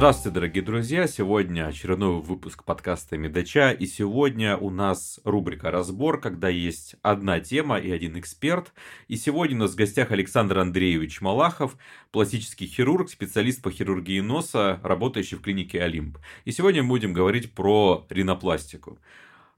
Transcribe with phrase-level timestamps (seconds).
[0.00, 1.06] Здравствуйте, дорогие друзья!
[1.06, 7.76] Сегодня очередной выпуск подкаста Медача, и сегодня у нас рубрика «Разбор», когда есть одна тема
[7.76, 8.72] и один эксперт.
[9.08, 11.76] И сегодня у нас в гостях Александр Андреевич Малахов,
[12.12, 16.16] пластический хирург, специалист по хирургии носа, работающий в клинике «Олимп».
[16.46, 18.98] И сегодня мы будем говорить про ринопластику.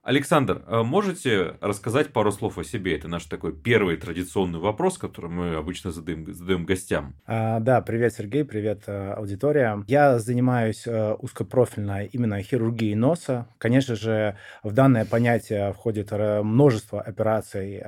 [0.04, 2.96] Александр, а можете рассказать пару слов о себе?
[2.96, 7.14] Это наш такой первый традиционный вопрос, который мы обычно задаем, задаем гостям.
[7.24, 9.84] А, да, привет, Сергей, привет, э, аудитория.
[9.86, 13.46] Я занимаюсь э, узкопрофильно именно хирургией носа.
[13.58, 17.80] Конечно же, в данное понятие входит э, множество операций,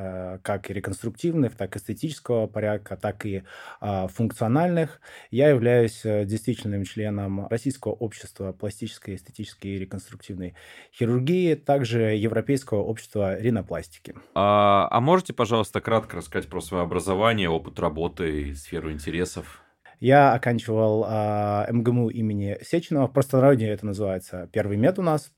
[0.42, 3.42] как и реконструктивных, так и эстетического порядка, так и
[3.80, 5.00] функциональных.
[5.33, 10.55] Я являюсь действительным членом Российского общества пластической, эстетической и реконструктивной
[10.92, 11.55] хирургии.
[11.56, 14.14] Также Европейского общества ринопластики.
[14.34, 19.62] А, а можете, пожалуйста, кратко рассказать про свое образование, опыт работы и сферу интересов?
[20.00, 25.32] Я оканчивал э, МГМУ имени Сеченова, в простонародье это называется первый мед у нас.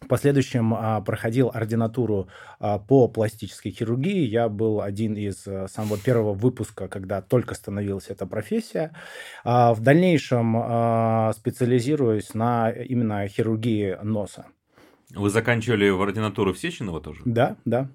[0.00, 4.26] В последующем а, проходил ординатуру а, по пластической хирургии.
[4.26, 8.92] Я был один из а, самого первого выпуска, когда только становилась эта профессия.
[9.44, 14.46] А, в дальнейшем а, специализируюсь на именно хирургии носа.
[15.14, 17.20] Вы заканчивали в ординатуру в Сеченова тоже?
[17.24, 17.88] Да, да.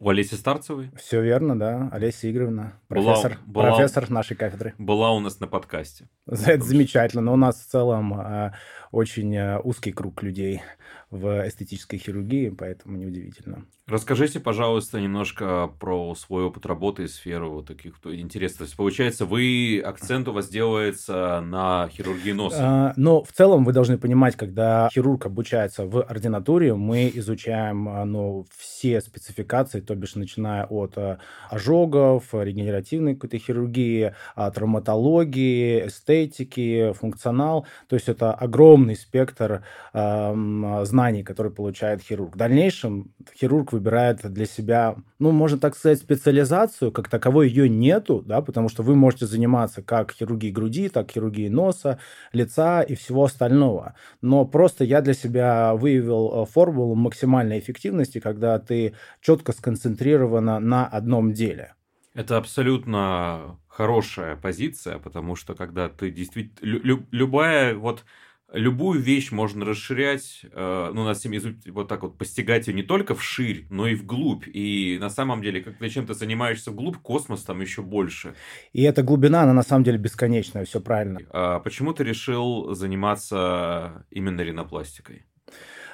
[0.00, 0.90] У Олеси Старцевой?
[0.96, 1.88] Все верно, да.
[1.90, 4.74] Олеся Игоревна, профессор, была, профессор нашей кафедры.
[4.78, 6.08] Была у нас на подкасте.
[6.26, 7.20] Это замечательно.
[7.22, 8.52] Но у нас в целом э,
[8.92, 10.62] очень э, узкий круг людей
[11.10, 13.64] в эстетической хирургии, поэтому неудивительно.
[13.88, 18.58] Расскажите, пожалуйста, немножко про свой опыт работы и сферу вот таких интересов.
[18.58, 22.58] То есть, получается, вы акцент у вас делается на хирургии носа?
[22.60, 28.04] А, но в целом вы должны понимать, когда хирург обучается в ординатуре, мы изучаем а,
[28.04, 37.66] ну, все спецификации, то бишь начиная от а, ожогов, регенеративной какой-то хирургии, травматологии, эстетики, функционал.
[37.88, 38.34] То есть это
[38.78, 39.62] огромный спектр
[39.92, 42.34] а, знаний, которые получает хирург.
[42.34, 48.22] В дальнейшем хирург выбирает для себя, ну, можно так сказать, специализацию, как таковой ее нету,
[48.24, 51.98] да, потому что вы можете заниматься как хирургией груди, так хирургией носа,
[52.32, 53.94] лица и всего остального.
[54.22, 60.86] Но просто я для себя выявил э, формулу максимальной эффективности, когда ты четко сконцентрирована на
[60.86, 61.74] одном деле.
[62.14, 66.66] Это абсолютно хорошая позиция, потому что когда ты действительно...
[66.66, 68.04] Лю- любая вот
[68.52, 71.32] любую вещь можно расширять, э, ну, на всем
[71.66, 74.44] вот так вот постигать ее не только вширь, но и вглубь.
[74.46, 78.34] И на самом деле, чем ты занимаешься вглубь, космос там еще больше.
[78.72, 81.20] И эта глубина, она на самом деле бесконечная, все правильно.
[81.30, 85.26] А почему ты решил заниматься именно ринопластикой?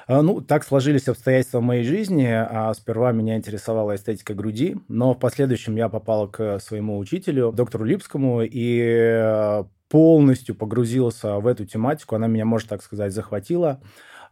[0.07, 2.29] А, ну, так сложились обстоятельства в моей жизни.
[2.29, 7.85] А сперва меня интересовала эстетика груди, но в последующем я попал к своему учителю, доктору
[7.85, 12.17] Липскому, и э, полностью погрузился в эту тематику.
[12.17, 13.81] Она меня, можно так сказать, захватила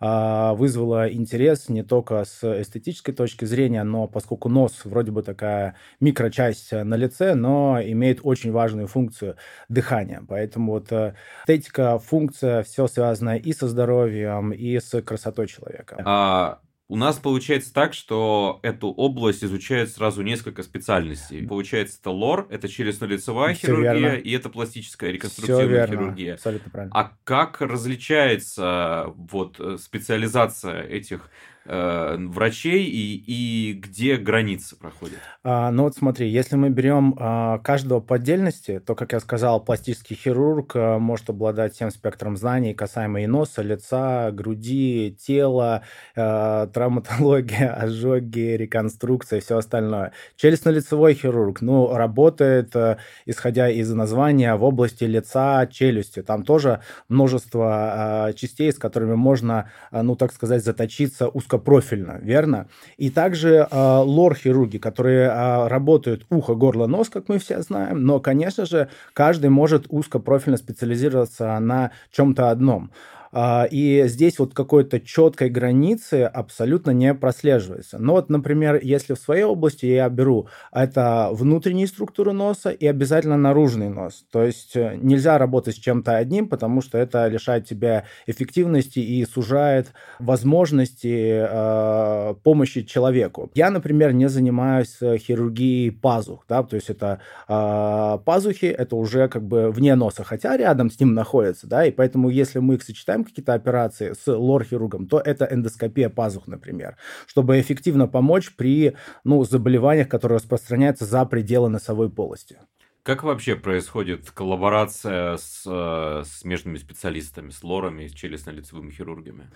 [0.01, 5.77] а, вызвала интерес не только с эстетической точки зрения, но поскольку нос вроде бы такая
[6.01, 9.37] микрочасть на лице, но имеет очень важную функцию
[9.69, 10.25] дыхания.
[10.27, 11.15] Поэтому вот э,
[11.45, 16.03] эстетика, функция, все связано и со здоровьем, и с красотой человека.
[16.05, 16.59] А
[16.93, 21.47] у нас получается так, что эту область изучают сразу несколько специальностей.
[21.47, 24.17] Получается, это лор, это челюстно-лицевая хирургия верно.
[24.17, 26.35] и это пластическая реконструктивная хирургия.
[26.35, 26.95] Абсолютно правильно.
[26.95, 31.31] А как различается вот э, специализация этих
[31.65, 35.19] э, врачей и, и где границы проходят?
[35.45, 39.63] А, ну вот смотри, если мы берем а, каждого по отдельности, то, как я сказал,
[39.65, 45.83] пластический хирург а, может обладать всем спектром знаний касаемо и носа, лица, груди, тела,
[46.17, 50.13] а, травматология, ожоги, реконструкция и все остальное.
[50.37, 56.23] Челюстно-лицевой хирург, ну, работает, а, исходя из названия, в области лица, челюсти.
[56.23, 62.19] Там тоже множество а, частей, с которыми можно, а, ну, так сказать, заточиться узко узкопрофильно,
[62.23, 62.67] верно?
[62.97, 68.21] И также э, лор-хирурги, которые э, работают ухо, горло, нос, как мы все знаем, но,
[68.21, 72.91] конечно же, каждый может узкопрофильно специализироваться на чем-то одном.
[73.33, 77.99] А, и здесь вот какой-то четкой границы абсолютно не прослеживается.
[77.99, 83.39] Но вот, например, если в своей области я беру это внутренние структуры носа и обязательно
[83.39, 84.25] наружный нос.
[84.31, 89.25] То есть э, нельзя работать с чем-то одним, потому что это лишает тебя эффективности и
[89.25, 93.51] сужает возможности э, помощи человеку.
[93.55, 99.29] Я, например, не занимаюсь э, хирургией пазух, да, то есть это э, пазухи, это уже
[99.29, 102.83] как бы вне носа, хотя рядом с ним находится, да, и поэтому если мы их
[102.83, 106.97] сочетаем какие-то операции с лор-хирургом, то это эндоскопия пазух, например,
[107.27, 112.59] чтобы эффективно помочь при ну, заболеваниях, которые распространяются за пределы носовой полости.
[113.05, 119.51] Как вообще происходит коллаборация с э, смежными специалистами, с лорами, с челюстно-лицевыми хирургами?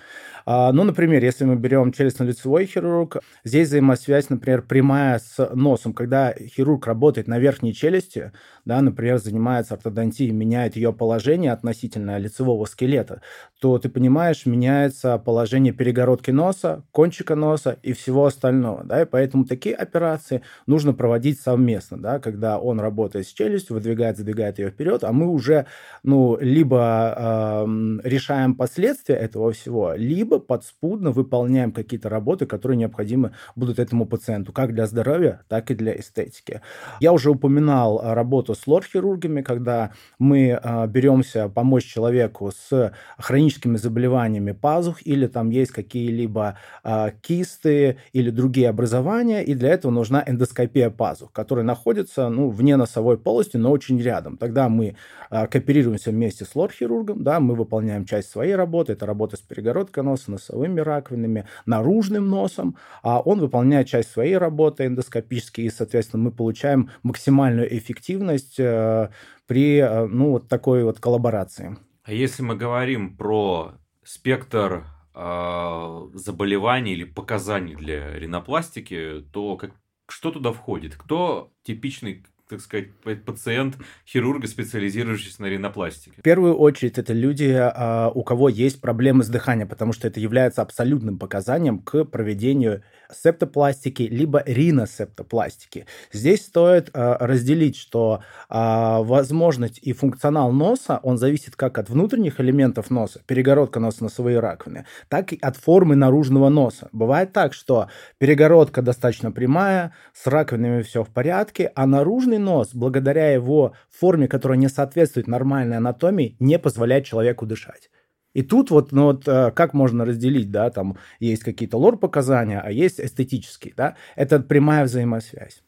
[0.44, 5.92] А, ну, например, если мы берем челюстно-лицевой хирург, здесь взаимосвязь, например, прямая с носом.
[5.92, 8.32] Когда хирург работает на верхней челюсти,
[8.64, 13.22] да, например, занимается ортодонтией, меняет ее положение относительно лицевого скелета,
[13.60, 18.84] то ты понимаешь, меняется положение перегородки носа, кончика носа и всего остального.
[18.84, 24.16] Да, и поэтому такие операции нужно проводить совместно, да, когда он работает с челюсть, выдвигает,
[24.16, 25.66] задвигает ее вперед, а мы уже,
[26.02, 27.66] ну, либо э,
[28.04, 34.74] решаем последствия этого всего, либо подспудно выполняем какие-то работы, которые необходимы будут этому пациенту, как
[34.74, 36.62] для здоровья, так и для эстетики.
[37.00, 44.52] Я уже упоминал работу с лор-хирургами, когда мы э, беремся помочь человеку с хроническими заболеваниями
[44.52, 50.88] пазух или там есть какие-либо э, кисты или другие образования, и для этого нужна эндоскопия
[50.88, 54.36] пазух, которая находится ну, вне носовой полости, но очень рядом.
[54.36, 54.94] Тогда мы
[55.30, 60.04] а, кооперируемся вместе с лор-хирургом, да, мы выполняем часть своей работы, это работа с перегородкой
[60.04, 66.30] носа, носовыми раковинами, наружным носом, а он выполняет часть своей работы эндоскопически, и, соответственно, мы
[66.30, 69.10] получаем максимальную эффективность э,
[69.48, 71.76] при э, ну, вот такой вот коллаборации.
[72.04, 73.72] А если мы говорим про
[74.04, 74.84] спектр
[75.16, 79.72] э, заболеваний или показаний для ринопластики, то как,
[80.06, 80.94] что туда входит?
[80.94, 82.88] Кто типичный так сказать,
[83.24, 83.76] пациент
[84.06, 86.16] хирурга, специализирующийся на ринопластике?
[86.18, 90.20] В первую очередь это люди, а, у кого есть проблемы с дыханием, потому что это
[90.20, 92.82] является абсолютным показанием к проведению
[93.12, 95.86] септопластики либо риносептопластики.
[96.12, 102.40] Здесь стоит а, разделить, что а, возможность и функционал носа, он зависит как от внутренних
[102.40, 106.88] элементов носа, перегородка носа, носовые раковины, так и от формы наружного носа.
[106.92, 107.88] Бывает так, что
[108.18, 114.28] перегородка достаточно прямая, с раковинами все в порядке, а наружный Длинный нос, благодаря его форме,
[114.28, 117.90] которая не соответствует нормальной анатомии, не позволяет человеку дышать.
[118.34, 122.70] И тут вот, ну вот э, как можно разделить, да, там есть какие-то лор-показания, а
[122.70, 125.62] есть эстетические, да, это прямая взаимосвязь.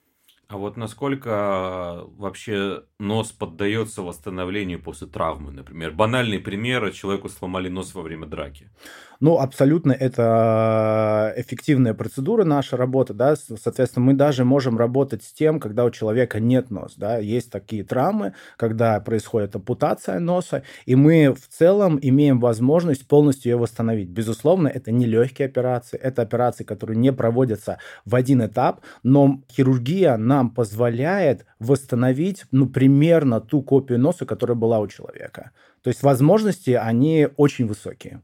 [0.49, 5.93] А вот насколько вообще нос поддается восстановлению после травмы, например?
[5.93, 8.71] Банальный пример, человеку сломали нос во время драки.
[9.21, 15.59] Ну, абсолютно это эффективная процедура, наша работа, да, соответственно, мы даже можем работать с тем,
[15.59, 21.35] когда у человека нет носа, да, есть такие травмы, когда происходит ампутация носа, и мы
[21.35, 24.09] в целом имеем возможность полностью ее восстановить.
[24.09, 30.17] Безусловно, это не легкие операции, это операции, которые не проводятся в один этап, но хирургия
[30.17, 35.51] нам позволяет восстановить, ну, примерно ту копию носа, которая была у человека.
[35.83, 38.21] То есть возможности, они очень высокие.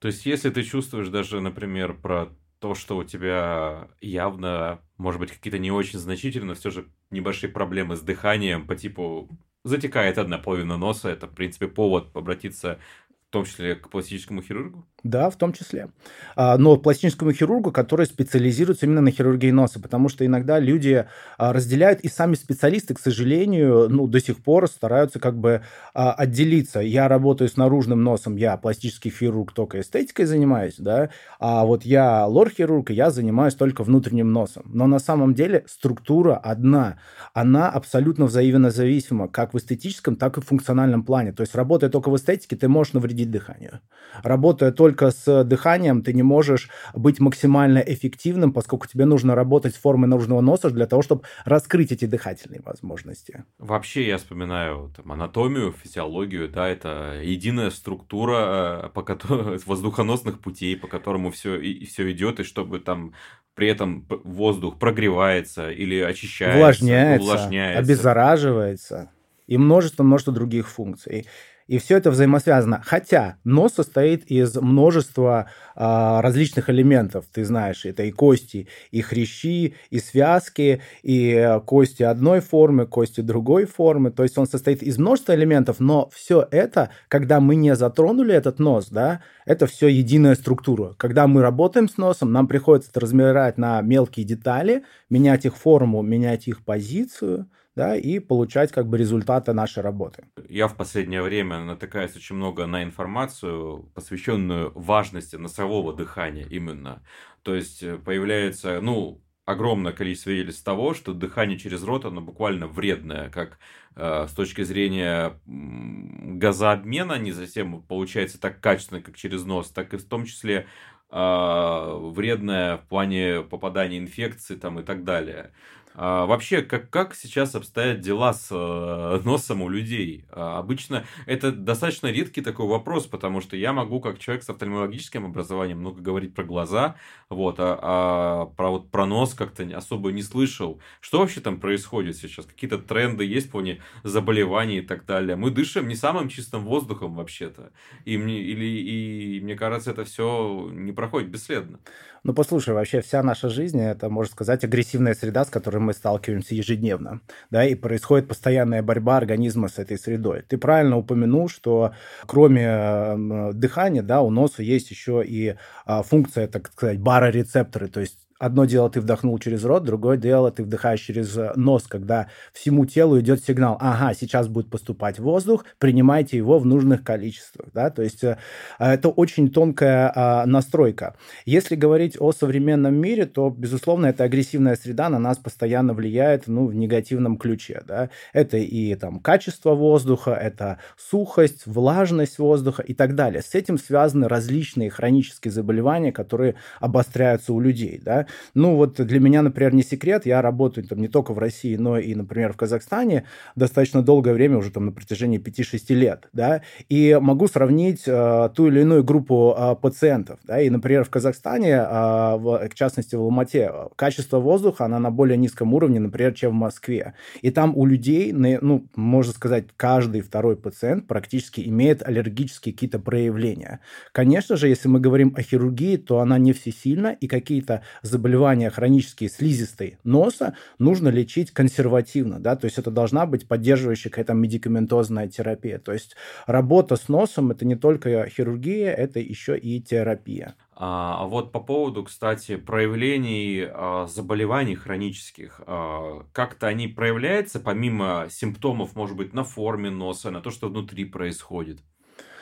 [0.00, 5.32] То есть, если ты чувствуешь даже, например, про то, что у тебя явно, может быть,
[5.32, 9.28] какие-то не очень значительные, но все же небольшие проблемы с дыханием по типу
[9.64, 12.80] затекает одна половина носа, это, в принципе, повод обратиться
[13.28, 14.88] в том числе к пластическому хирургу?
[15.04, 15.90] Да, в том числе.
[16.34, 21.06] А, но пластическому хирургу, который специализируется именно на хирургии носа, потому что иногда люди
[21.36, 25.62] а, разделяют, и сами специалисты, к сожалению, ну, до сих пор стараются как бы
[25.94, 26.80] а, отделиться.
[26.80, 32.26] Я работаю с наружным носом, я пластический хирург, только эстетикой занимаюсь, да, а вот я
[32.26, 34.64] лор-хирург, и я занимаюсь только внутренним носом.
[34.66, 36.98] Но на самом деле структура одна,
[37.34, 41.32] она абсолютно взаимозависима, как в эстетическом, так и в функциональном плане.
[41.32, 43.80] То есть, работая только в эстетике, ты можешь навредить дыханию.
[44.22, 49.74] Работая только только с дыханием ты не можешь быть максимально эффективным, поскольку тебе нужно работать
[49.74, 53.44] с формой наружного носа для того, чтобы раскрыть эти дыхательные возможности.
[53.58, 60.74] Вообще я вспоминаю там, анатомию, физиологию, да, это единая структура э, по которой, воздухоносных путей,
[60.74, 63.12] по которому все, и, все идет, и чтобы там
[63.54, 67.78] при этом воздух прогревается или очищается, увлажняется, увлажняется.
[67.80, 69.10] обеззараживается
[69.46, 71.26] и множество-множество других функций.
[71.68, 72.82] И все это взаимосвязано.
[72.84, 77.26] Хотя нос состоит из множества а, различных элементов.
[77.30, 83.66] Ты знаешь, это и кости, и хрящи, и связки, и кости одной формы, кости другой
[83.66, 84.10] формы.
[84.10, 88.58] То есть он состоит из множества элементов, но все это, когда мы не затронули этот
[88.58, 90.94] нос, да, это все единая структура.
[90.96, 96.48] Когда мы работаем с носом, нам приходится разбирать на мелкие детали, менять их форму, менять
[96.48, 97.46] их позицию,
[97.78, 100.24] да, и получать как бы результаты нашей работы.
[100.48, 107.04] Я в последнее время натыкаюсь очень много на информацию, посвященную важности носового дыхания именно.
[107.44, 112.66] То есть э, появляется, ну, огромное количество свидетельств того, что дыхание через рот, оно буквально
[112.66, 113.60] вредное, как
[113.94, 119.98] э, с точки зрения газообмена, не совсем получается так качественно, как через нос, так и
[119.98, 120.66] в том числе
[121.12, 125.52] э, вредное в плане попадания инфекции там и так далее.
[126.00, 130.26] А, вообще, как, как сейчас обстоят дела с э, носом у людей?
[130.30, 135.26] А, обычно это достаточно редкий такой вопрос, потому что я могу, как человек с офтальмологическим
[135.26, 136.94] образованием, много говорить про глаза,
[137.28, 140.80] вот, а, а про, вот, про нос как-то особо не слышал.
[141.00, 142.46] Что вообще там происходит сейчас?
[142.46, 143.60] Какие-то тренды есть по
[144.04, 145.34] заболеваний и так далее?
[145.34, 147.72] Мы дышим не самым чистым воздухом вообще-то.
[148.04, 151.80] И мне, или, и мне кажется, это все не проходит бесследно.
[152.24, 156.54] Ну, послушай, вообще вся наша жизнь– это, можно сказать, агрессивная среда, с которой мы сталкиваемся
[156.54, 160.42] ежедневно, да, и происходит постоянная борьба организма с этой средой.
[160.42, 161.92] Ты правильно упомянул, что
[162.26, 168.00] кроме э, дыхания, да, у носа есть еще и а, функция, так сказать, барорецепторы, то
[168.00, 172.28] есть одно дело ты вдохнул через рот, другое дело ты вдыхаешь через э, нос, когда
[172.52, 177.90] всему телу идет сигнал, ага, сейчас будет поступать воздух, принимайте его в нужных количествах, да,
[177.90, 178.38] то есть э,
[178.78, 181.16] это очень тонкая а, настройка.
[181.44, 186.66] Если говорить о современном мире, то, безусловно, эта агрессивная среда на нас постоянно влияет, ну,
[186.66, 193.14] в негативном ключе, да, это и там качество воздуха, это сухость, влажность воздуха и так
[193.14, 193.42] далее.
[193.42, 199.42] С этим связаны различные хронические заболевания, которые обостряются у людей, да, ну, вот для меня,
[199.42, 203.24] например, не секрет, я работаю там не только в России, но и, например, в Казахстане
[203.56, 208.68] достаточно долгое время, уже там на протяжении 5-6 лет, да, и могу сравнить э, ту
[208.68, 213.20] или иную группу э, пациентов, да, и, например, в Казахстане, э, в, в частности, в
[213.20, 217.86] Алмате, качество воздуха, она на более низком уровне, например, чем в Москве, и там у
[217.86, 223.80] людей, ну, можно сказать, каждый второй пациент практически имеет аллергические какие-то проявления.
[224.12, 228.68] Конечно же, если мы говорим о хирургии, то она не всесильна, и какие-то заболевания заболевания
[228.68, 235.28] хронические слизистой носа нужно лечить консервативно, да, то есть это должна быть поддерживающая какая-то медикаментозная
[235.28, 235.78] терапия.
[235.78, 240.56] То есть работа с носом– это не только хирургия, это еще и терапия.
[240.74, 248.26] А, а вот по поводу, кстати, проявлений а, заболеваний хронических, а, как-то они проявляются помимо
[248.30, 251.80] симптомов, может быть, на форме носа, на то, что внутри происходит?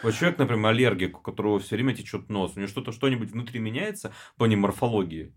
[0.07, 3.59] Вот человек, например, аллергик, у которого все время течет нос, у него что-то, что-нибудь внутри
[3.59, 5.33] меняется по морфологии?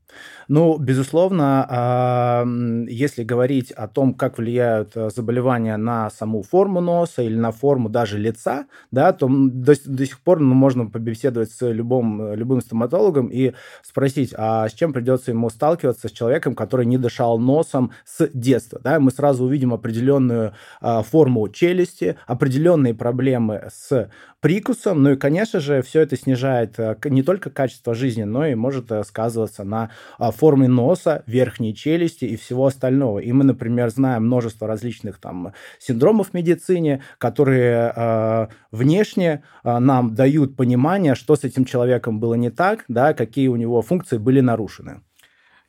[0.47, 2.45] Ну, безусловно,
[2.87, 7.89] если говорить о том, как влияют э, заболевания на саму форму носа или на форму
[7.89, 13.29] даже лица, да, то до, до сих пор ну, можно побеседовать с любым, любым стоматологом
[13.29, 18.29] и спросить, а с чем придется ему сталкиваться с человеком, который не дышал носом с
[18.35, 18.79] детства.
[18.83, 18.99] Да?
[18.99, 24.11] Мы сразу увидим определенную а, форму челюсти, определенные проблемы с
[24.59, 25.03] прикусом.
[25.03, 28.91] Ну и, конечно же, все это снижает э, не только качество жизни, но и может
[28.91, 33.19] э, сказываться на а, форме носа, верхней челюсти и всего остального.
[33.19, 40.13] И мы, например, знаем множество различных там синдромов в медицине, которые э, внешне э, нам
[40.13, 44.41] дают понимание, что с этим человеком было не так, да, какие у него функции были
[44.41, 45.01] нарушены.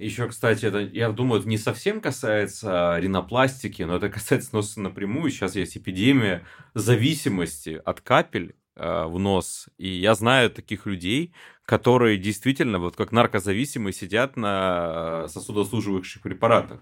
[0.00, 5.30] Еще, кстати, это, я думаю, это не совсем касается ринопластики, но это касается носа напрямую.
[5.30, 6.42] Сейчас есть эпидемия
[6.75, 9.68] зависимости от капель Э, в нос.
[9.76, 11.34] И я знаю таких людей,
[11.66, 16.80] которые действительно, вот как наркозависимые, сидят на сосудослуживающих препаратах.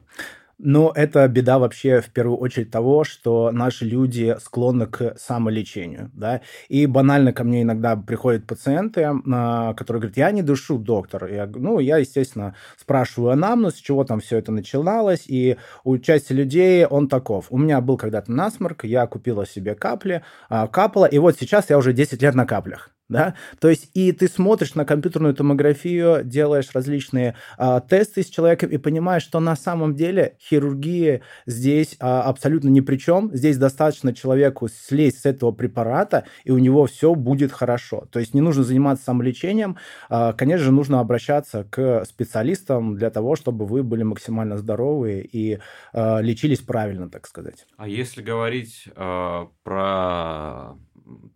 [0.59, 6.41] Но это беда вообще в первую очередь того, что наши люди склонны к самолечению, да,
[6.69, 11.47] и банально ко мне иногда приходят пациенты, а, которые говорят, я не дышу, доктор, я,
[11.47, 16.85] ну, я, естественно, спрашиваю анамнез, с чего там все это начиналось, и у части людей
[16.87, 21.37] он таков, у меня был когда-то насморк, я купила себе капли, а, капала, и вот
[21.38, 25.35] сейчас я уже 10 лет на каплях, да, то есть и ты смотришь на компьютерную
[25.35, 31.97] томографию, делаешь различные а, тесты с человеком и понимаешь, что на самом деле хирургия здесь
[32.00, 36.87] а, абсолютно ни при чем, здесь достаточно человеку слезть с этого препарата, и у него
[36.87, 38.07] все будет хорошо.
[38.11, 39.77] То есть не нужно заниматься самолечением,
[40.09, 45.59] а, конечно же, нужно обращаться к специалистам для того, чтобы вы были максимально здоровы и
[45.93, 47.67] а, лечились правильно, так сказать.
[47.77, 50.77] А если говорить а, про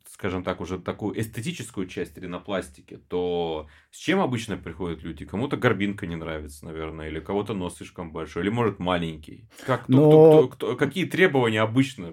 [0.07, 5.25] скажем так, уже такую эстетическую часть ринопластики, то с чем обычно приходят люди?
[5.25, 9.49] Кому-то горбинка не нравится, наверное, или кого-то нос слишком большой, или, может, маленький.
[9.67, 10.09] Как, кто, Но...
[10.09, 12.13] кто, кто, кто, какие требования обычно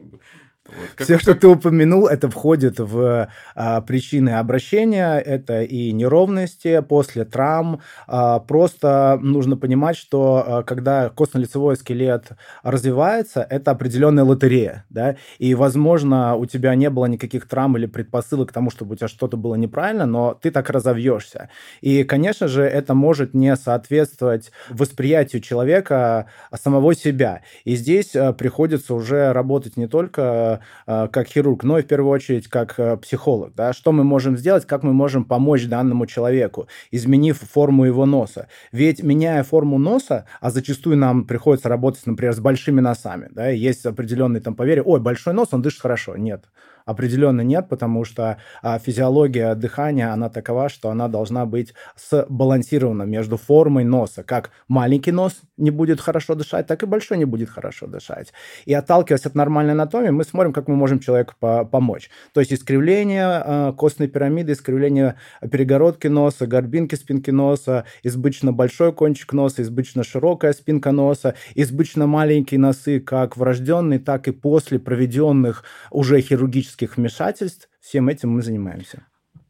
[0.69, 1.05] вот, как...
[1.05, 7.81] Все, что ты упомянул, это входит в а, причины обращения, это и неровности после травм.
[8.07, 12.29] А, просто нужно понимать, что а, когда костно-лицевой скелет
[12.63, 18.49] развивается, это определенная лотерея, да, и, возможно, у тебя не было никаких травм или предпосылок
[18.49, 21.49] к тому, чтобы у тебя что-то было неправильно, но ты так разовьешься.
[21.81, 27.41] И, конечно же, это может не соответствовать восприятию человека самого себя.
[27.63, 32.11] И здесь а, приходится уже работать не только просто как хирург, но и в первую
[32.11, 33.53] очередь как психолог.
[33.55, 33.73] Да?
[33.73, 38.47] Что мы можем сделать, как мы можем помочь данному человеку, изменив форму его носа.
[38.71, 43.85] Ведь меняя форму носа, а зачастую нам приходится работать, например, с большими носами, да, есть
[43.85, 46.15] определенный там поверье, ой, большой нос, он дышит хорошо.
[46.17, 46.45] Нет,
[46.89, 51.73] определенно нет, потому что а, физиология дыхания, она такова, что она должна быть
[52.09, 54.23] сбалансирована между формой носа.
[54.23, 58.33] Как маленький нос не будет хорошо дышать, так и большой не будет хорошо дышать.
[58.65, 62.09] И отталкиваясь от нормальной анатомии, мы смотрим, как мы можем человеку по помочь.
[62.33, 65.15] То есть искривление э, костной пирамиды, искривление
[65.51, 72.59] перегородки носа, горбинки спинки носа, избыточно большой кончик носа, избыточно широкая спинка носа, избыточно маленькие
[72.59, 79.05] носы, как врожденные, так и после проведенных уже хирургических хирургических вмешательств, всем этим мы занимаемся.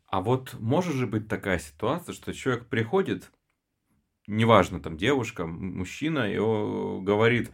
[0.08, 3.32] А вот может же быть такая ситуация, что человек приходит,
[4.28, 7.52] неважно, там девушка, мужчина, и говорит,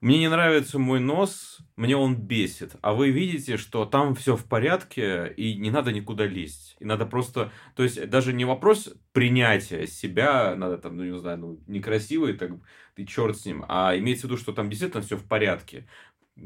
[0.00, 4.44] мне не нравится мой нос, мне он бесит, а вы видите, что там все в
[4.44, 6.76] порядке, и не надо никуда лезть.
[6.78, 11.38] И надо просто, то есть даже не вопрос принятия себя, надо там, ну не знаю,
[11.38, 12.52] ну некрасивый, так
[12.94, 15.88] ты черт с ним, а имеется в виду, что там действительно все в порядке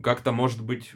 [0.03, 0.93] как-то, может быть,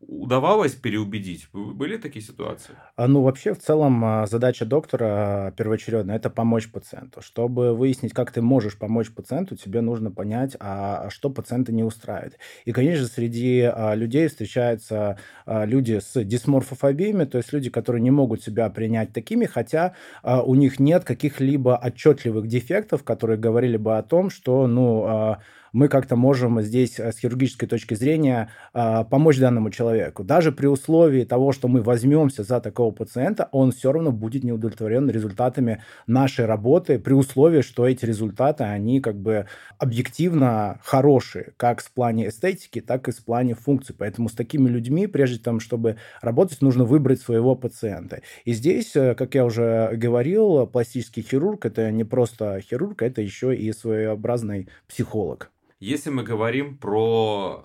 [0.00, 1.48] удавалось переубедить?
[1.52, 2.74] Были такие ситуации?
[2.96, 7.20] А, ну, вообще, в целом, а, задача доктора а, первоочередная– это помочь пациенту.
[7.22, 12.38] Чтобы выяснить, как ты можешь помочь пациенту, тебе нужно понять, а что пациента не устраивает.
[12.64, 18.68] И, конечно, среди людей встречаются люди с дисморфофобиями, то есть люди, которые не могут себя
[18.70, 24.66] принять такими, хотя у них нет каких-либо отчетливых дефектов, которые говорили бы о том, что,
[24.66, 25.36] ну,
[25.72, 30.24] мы как-то можем здесь э, с хирургической точки зрения а, помочь данному человеку.
[30.24, 34.52] Даже при условии того, что мы возьмемся за такого пациента, он все равно будет не
[34.52, 39.46] удовлетворен результатами нашей работы, при условии, что эти результаты, они как бы
[39.78, 43.94] объективно хорошие, как в плане эстетики, так и в плане функций.
[43.96, 48.22] Поэтому с такими людьми, прежде чем, чтобы работать, нужно выбрать своего пациента.
[48.44, 53.54] И здесь, э, как я уже говорил, пластический хирург– это не просто хирург, это еще
[53.54, 55.50] и своеобразный психолог.
[55.80, 57.64] Если мы говорим про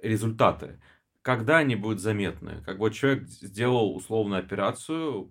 [0.00, 0.80] результаты,
[1.22, 2.62] когда они будут заметны?
[2.64, 5.30] Как вот человек сделал условную операцию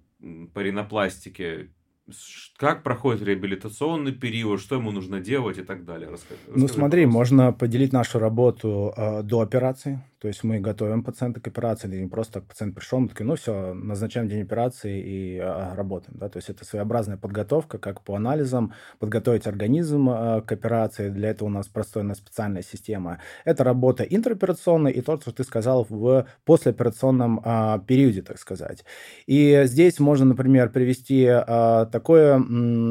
[0.53, 1.71] по ринопластике,
[2.57, 6.09] как проходит реабилитационный период, что ему нужно делать и так далее.
[6.09, 7.15] Расскажи, ну смотри, вопрос.
[7.15, 12.07] можно поделить нашу работу э, до операции, то есть мы готовим пациента к операции, не
[12.07, 16.17] просто пациент пришел, мы такие, ну все, назначаем день операции и э, работаем.
[16.17, 16.27] Да?
[16.27, 21.09] То есть это своеобразная подготовка, как по анализам, подготовить организм э, к операции.
[21.09, 23.19] Для этого у нас простойная специальная система.
[23.45, 28.85] Это работа интраоперационная и то, что ты сказал в послеоперационном э, периоде, так сказать.
[29.27, 32.43] И здесь можно, например, привести такое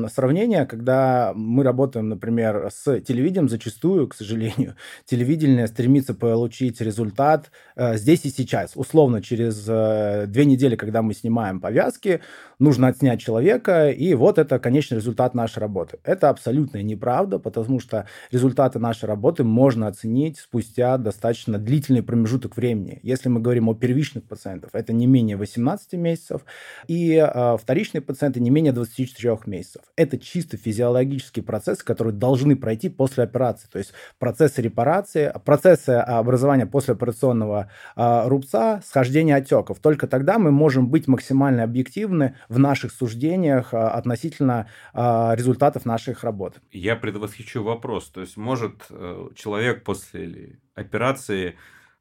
[0.08, 7.50] сравнение, когда мы работаем, например, с телевидением, зачастую, к сожалению, телевидение стремится получить результат результат
[7.76, 8.72] э, здесь и сейчас.
[8.74, 12.20] Условно, через э, две недели, когда мы снимаем повязки,
[12.58, 15.98] нужно отснять человека, и вот это конечный результат нашей работы.
[16.04, 23.00] Это абсолютно неправда, потому что результаты нашей работы можно оценить спустя достаточно длительный промежуток времени.
[23.02, 26.42] Если мы говорим о первичных пациентах, это не менее 18 месяцев,
[26.88, 29.82] и э, вторичные пациенты не менее 24 месяцев.
[29.96, 33.68] Это чисто физиологические процессы, которые должны пройти после операции.
[33.70, 39.78] То есть процессы репарации, процессы образования после операционного э, рубца, схождения отеков.
[39.78, 46.24] Только тогда мы можем быть максимально объективны в наших суждениях э, относительно э, результатов наших
[46.24, 46.56] работ.
[46.72, 48.08] Я предвосхищу вопрос.
[48.08, 51.56] То есть может э, человек после операции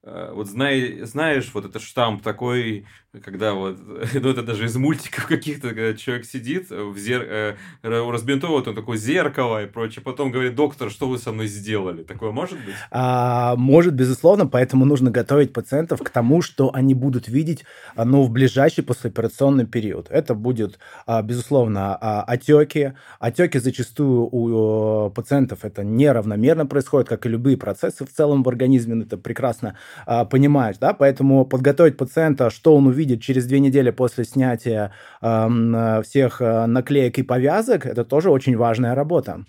[0.05, 2.85] вот знай, знаешь, вот этот штамп такой,
[3.23, 3.77] когда вот,
[4.13, 7.23] ну это даже из мультиков каких-то, когда человек сидит в зер...
[7.23, 12.03] э, разбинтовывает он такое зеркало и прочее, потом говорит, доктор, что вы со мной сделали?
[12.03, 12.75] Такое может быть?
[12.91, 17.65] А, может, безусловно, поэтому нужно готовить пациентов к тому, что они будут видеть,
[17.95, 20.07] ну, в ближайший послеоперационный период.
[20.09, 22.93] Это будет, а, безусловно, а, отеки.
[23.19, 29.03] Отеки зачастую у пациентов это неравномерно происходит, как и любые процессы в целом в организме,
[29.03, 34.23] это прекрасно а, понимаешь, да, поэтому подготовить пациента, что он увидит через две недели после
[34.25, 39.45] снятия э, всех наклеек и повязок, это тоже очень важная работа.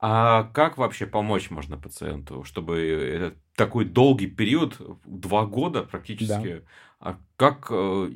[0.00, 6.62] А как вообще помочь можно пациенту, чтобы этот такой долгий период, два года практически,
[7.00, 7.10] да.
[7.10, 8.10] а как э,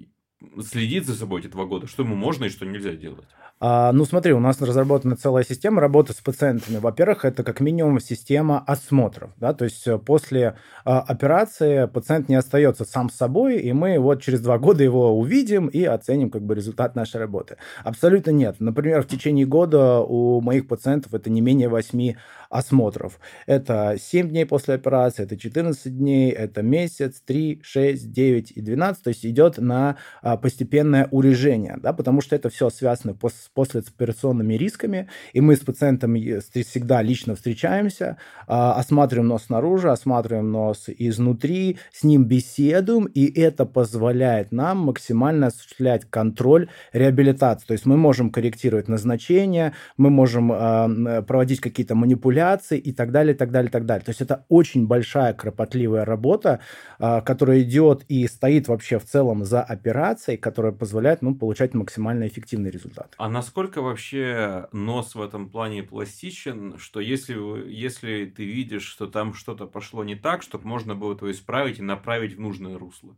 [0.63, 1.89] следить за собой эти два года?
[1.89, 3.27] Что ему можно и что нельзя делать?
[3.65, 6.79] А, ну, смотри, у нас разработана целая система работы с пациентами.
[6.79, 9.31] Во-первых, это как минимум система осмотров.
[9.37, 9.55] Да?
[9.55, 14.21] То есть э, после а, операции пациент не остается сам с собой, и мы вот
[14.21, 17.57] через два года его увидим и оценим как бы результат нашей работы.
[17.85, 18.57] Абсолютно нет.
[18.59, 22.15] Например, в течение года у моих пациентов это не менее 8
[22.53, 23.19] осмотров.
[23.47, 29.03] Это 7 дней после операции, это 14 дней, это месяц, 3, 6, 9 и 12.
[29.03, 34.55] То есть идет на а, постепенное урежение, да, потому что это все связано с послеоперационными
[34.55, 41.79] рисками, и мы с пациентом всегда лично встречаемся, а, осматриваем нос снаружи, осматриваем нос изнутри,
[41.91, 47.67] с ним беседуем, и это позволяет нам максимально осуществлять контроль реабилитации.
[47.67, 53.11] То есть мы можем корректировать назначение, мы можем а, проводить какие-то манипуляции, манипуляций и так
[53.13, 54.05] далее, так далее, так далее.
[54.05, 56.61] То есть это очень большая кропотливая работа,
[56.99, 62.27] а, которая идет и стоит вообще в целом за операцией, которая позволяет ну, получать максимально
[62.27, 63.15] эффективный результат.
[63.19, 67.35] А насколько вообще нос в этом плане пластичен, что если,
[67.69, 71.83] если ты видишь, что там что-то пошло не так, чтобы можно было это исправить и
[71.83, 73.17] направить в нужное русло?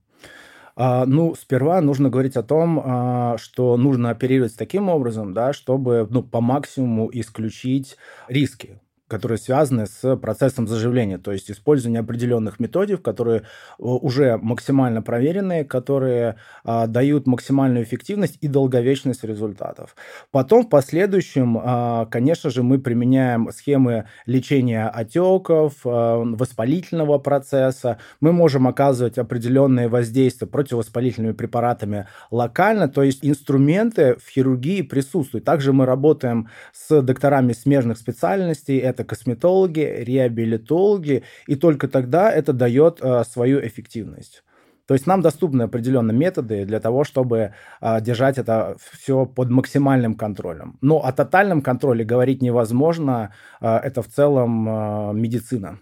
[0.76, 6.06] А, ну, сперва нужно говорить о том, а, что нужно оперировать таким образом, да, чтобы
[6.10, 7.96] ну, по максимуму исключить
[8.28, 8.80] риски
[9.14, 13.44] которые связаны с процессом заживления, то есть использование определенных методик, которые э,
[13.78, 19.94] уже максимально проверенные, которые а, дают максимальную эффективность и долговечность результатов.
[20.32, 27.98] Потом в последующем, а, конечно же, мы применяем схемы лечения отеков, а, воспалительного процесса.
[28.20, 35.44] Мы можем оказывать определенные воздействия противовоспалительными препаратами локально, то есть инструменты в хирургии присутствуют.
[35.44, 43.00] Также мы работаем с докторами смежных специальностей, это косметологи, реабилитологи, и только тогда это дает
[43.00, 44.42] э, свою эффективность.
[44.86, 50.14] То есть нам доступны определенные методы для того, чтобы э, держать это все под максимальным
[50.14, 50.76] контролем.
[50.82, 53.32] Но о тотальном контроле говорить невозможно.
[53.60, 55.78] Э, это в целом э, медицина.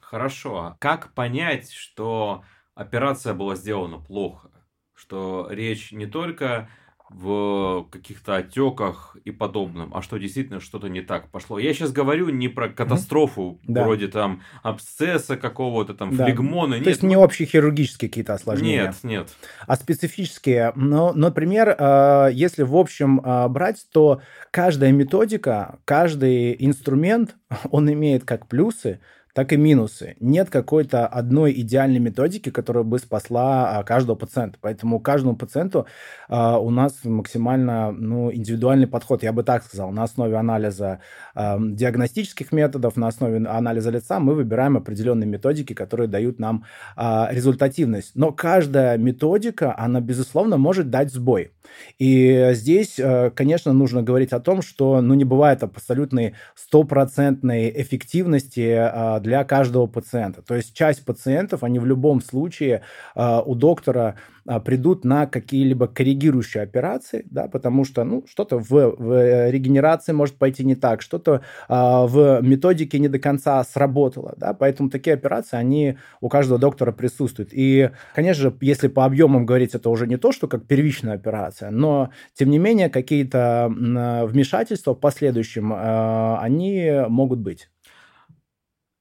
[0.00, 0.58] Хорошо.
[0.58, 2.42] А как понять, что
[2.74, 4.50] операция была сделана плохо?
[4.94, 6.68] Что речь не только
[7.10, 11.58] в каких-то отеках и подобном, а что действительно что-то не так пошло.
[11.58, 13.82] Я сейчас говорю не про катастрофу, mm-hmm.
[13.82, 16.26] вроде там абсцесса какого-то, там да.
[16.26, 16.74] флегмона.
[16.74, 16.88] То нет.
[16.88, 18.86] есть не общие хирургические какие-то осложнения.
[18.86, 19.28] Нет, нет.
[19.66, 20.72] А специфические.
[20.76, 27.36] Но, например, э, если в общем э, брать, то каждая методика, каждый инструмент,
[27.70, 29.00] он имеет как плюсы,
[29.38, 30.16] так и минусы.
[30.18, 34.58] Нет какой-то одной идеальной методики, которая бы спасла а, каждого пациента.
[34.60, 35.86] Поэтому каждому пациенту
[36.28, 40.98] а, у нас максимально ну, индивидуальный подход, я бы так сказал, на основе анализа
[41.36, 46.64] а, диагностических методов, на основе анализа лица мы выбираем определенные методики, которые дают нам
[46.96, 48.16] а, результативность.
[48.16, 51.52] Но каждая методика, она, безусловно, может дать сбой.
[52.00, 52.98] И здесь,
[53.36, 59.86] конечно, нужно говорить о том, что ну, не бывает абсолютной стопроцентной эффективности а, для каждого
[59.86, 60.40] пациента.
[60.40, 62.80] То есть часть пациентов, они в любом случае
[63.14, 64.14] э, у доктора
[64.48, 70.36] э, придут на какие-либо корректирующие операции, да, потому что ну, что-то в, в регенерации может
[70.36, 74.32] пойти не так, что-то э, в методике не до конца сработало.
[74.38, 77.50] Да, поэтому такие операции, они у каждого доктора присутствуют.
[77.52, 81.70] И, конечно же, если по объемам говорить, это уже не то, что как первичная операция,
[81.70, 87.68] но, тем не менее, какие-то вмешательства в последующем, они могут быть.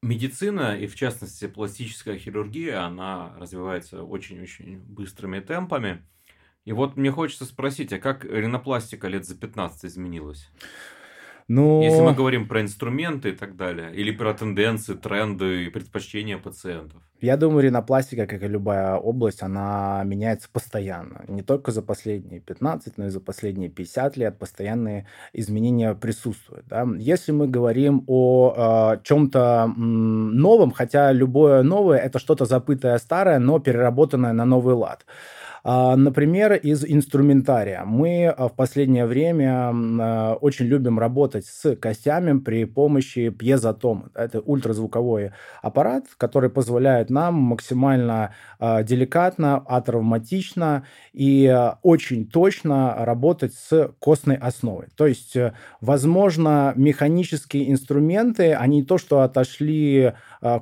[0.03, 6.05] Медицина, и в частности пластическая хирургия, она развивается очень-очень быстрыми темпами.
[6.65, 10.51] И вот мне хочется спросить, а как ринопластика лет за 15 изменилась?
[11.47, 11.81] Ну...
[11.81, 17.01] Если мы говорим про инструменты и так далее, или про тенденции, тренды и предпочтения пациентов.
[17.19, 21.23] Я думаю, ринопластика, как и любая область, она меняется постоянно.
[21.27, 26.67] Не только за последние 15, но и за последние 50 лет постоянные изменения присутствуют.
[26.67, 26.85] Да?
[26.99, 33.57] Если мы говорим о э, чем-то новом, хотя любое новое это что-то запытое старое, но
[33.57, 35.05] переработанное на новый лад.
[35.69, 37.83] А, например, из инструментария.
[37.83, 44.09] Мы а, в последнее время а, очень любим работать с костями при помощи пьезотома.
[44.15, 51.53] Это ультразвуковой аппарат, который позволяет нам максимально деликатно, атравматично и
[51.83, 54.87] очень точно работать с костной основой.
[54.95, 60.13] То есть, э, возможно, механические инструменты, они то, что отошли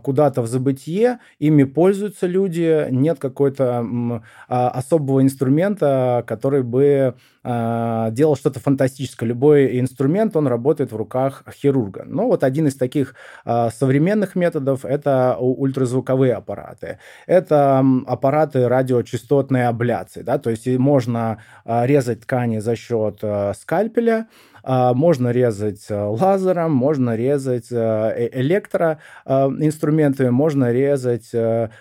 [0.04, 8.36] куда-то в забытие, ими пользуются люди, нет какой-то особой особого инструмента, который бы э, делал
[8.36, 9.26] что-то фантастическое.
[9.26, 12.04] Любой инструмент, он работает в руках хирурга.
[12.06, 16.98] Но вот один из таких э, современных методов– это ультразвуковые аппараты.
[17.28, 20.24] Это аппараты радиочастотной абляции.
[20.24, 20.38] Да?
[20.38, 26.72] То есть можно э, резать ткани за счет э, скальпеля, а, можно резать э, лазером,
[26.72, 31.30] можно резать э, э, электроинструментами, можно резать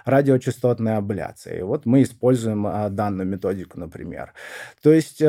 [0.04, 1.62] радиочастотной абляцией.
[1.62, 4.32] Вот мы используем а, данную методику, например.
[4.82, 5.20] То есть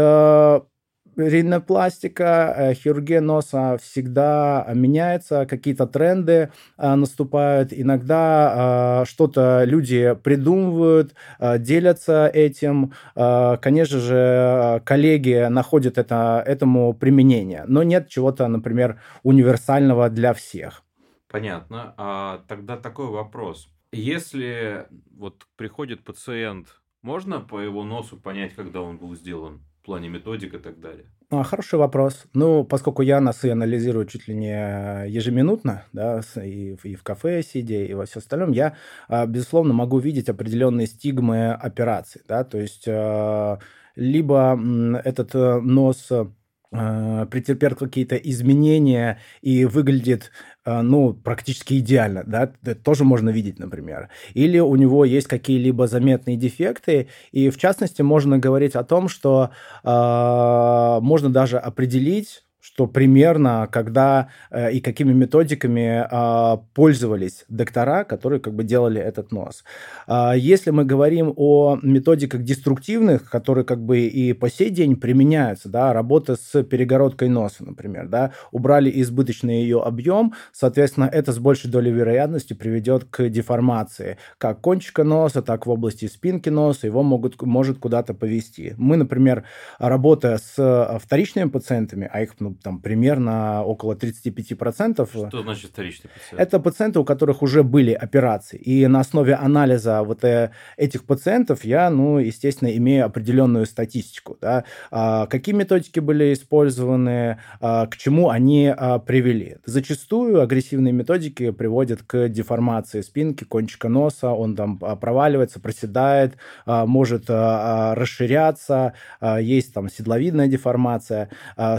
[1.18, 7.72] ринопластика, э, хирургия носа всегда меняется, какие-то тренды э, наступают.
[7.72, 11.16] Иногда э, что-то люди придумывают,
[11.60, 12.94] делятся этим.
[13.16, 20.84] Конечно же, коллеги находят это, этому применение, но нет чего-то, например, универсального для всех.
[21.30, 21.94] Понятно.
[21.98, 23.70] А тогда такой вопрос.
[23.92, 24.86] Если
[25.18, 29.62] вот приходит пациент, можно по его носу понять, когда он был сделан?
[29.86, 31.06] В плане методик и так далее?
[31.30, 32.26] А, хороший вопрос.
[32.34, 37.76] Ну, поскольку я носы анализирую чуть ли не ежеминутно, да, и, и в кафе сидя,
[37.76, 38.76] и во все остальном, я,
[39.08, 43.60] а, безусловно, могу видеть определенные стигмы операций, да, то есть а,
[43.96, 44.60] либо
[45.04, 46.26] этот э, нос э,
[46.72, 50.32] претерпел какие-то изменения и выглядит
[50.66, 54.10] ну, практически идеально, да, это тоже можно видеть, например.
[54.34, 59.52] Или у него есть какие-либо заметные дефекты, и в частности можно говорить о том, что
[59.84, 68.40] э, можно даже определить что примерно когда э, и какими методиками э, пользовались доктора, которые
[68.40, 69.64] как бы делали этот нос.
[70.08, 75.70] Э, если мы говорим о методиках деструктивных, которые как бы и по сей день применяются,
[75.70, 81.70] да, работа с перегородкой носа, например, да, убрали избыточный ее объем, соответственно, это с большей
[81.70, 87.40] долей вероятности приведет к деформации как кончика носа, так в области спинки носа, его могут,
[87.44, 88.74] может куда-то повести.
[88.78, 89.44] Мы, например,
[89.78, 95.28] работая с э, вторичными пациентами, а их ну, там примерно около 35%.
[95.30, 96.42] Что значит вторичный пациент?
[96.42, 98.58] Это пациенты, у которых уже были операции.
[98.58, 104.38] И на основе анализа вот э, этих пациентов я, ну, естественно, имею определенную статистику.
[104.42, 104.64] Да?
[104.92, 109.58] А, какие методики были использованы, а, к чему они а, привели.
[109.66, 118.94] Зачастую агрессивные методики приводят к деформации спинки, кончика носа, он там проваливается, проседает, может расширяться,
[119.40, 121.30] есть там седловидная деформация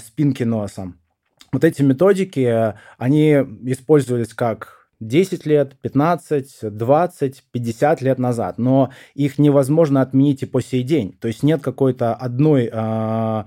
[0.05, 0.93] спинки носа носа.
[1.53, 3.31] Вот эти методики, они
[3.65, 10.61] использовались как 10 лет, 15, 20, 50 лет назад, но их невозможно отменить и по
[10.61, 11.17] сей день.
[11.21, 13.45] То есть нет какой-то одной э,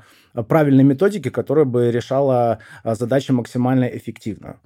[0.47, 4.59] правильной методики, которая бы решала задачи максимально эффективно.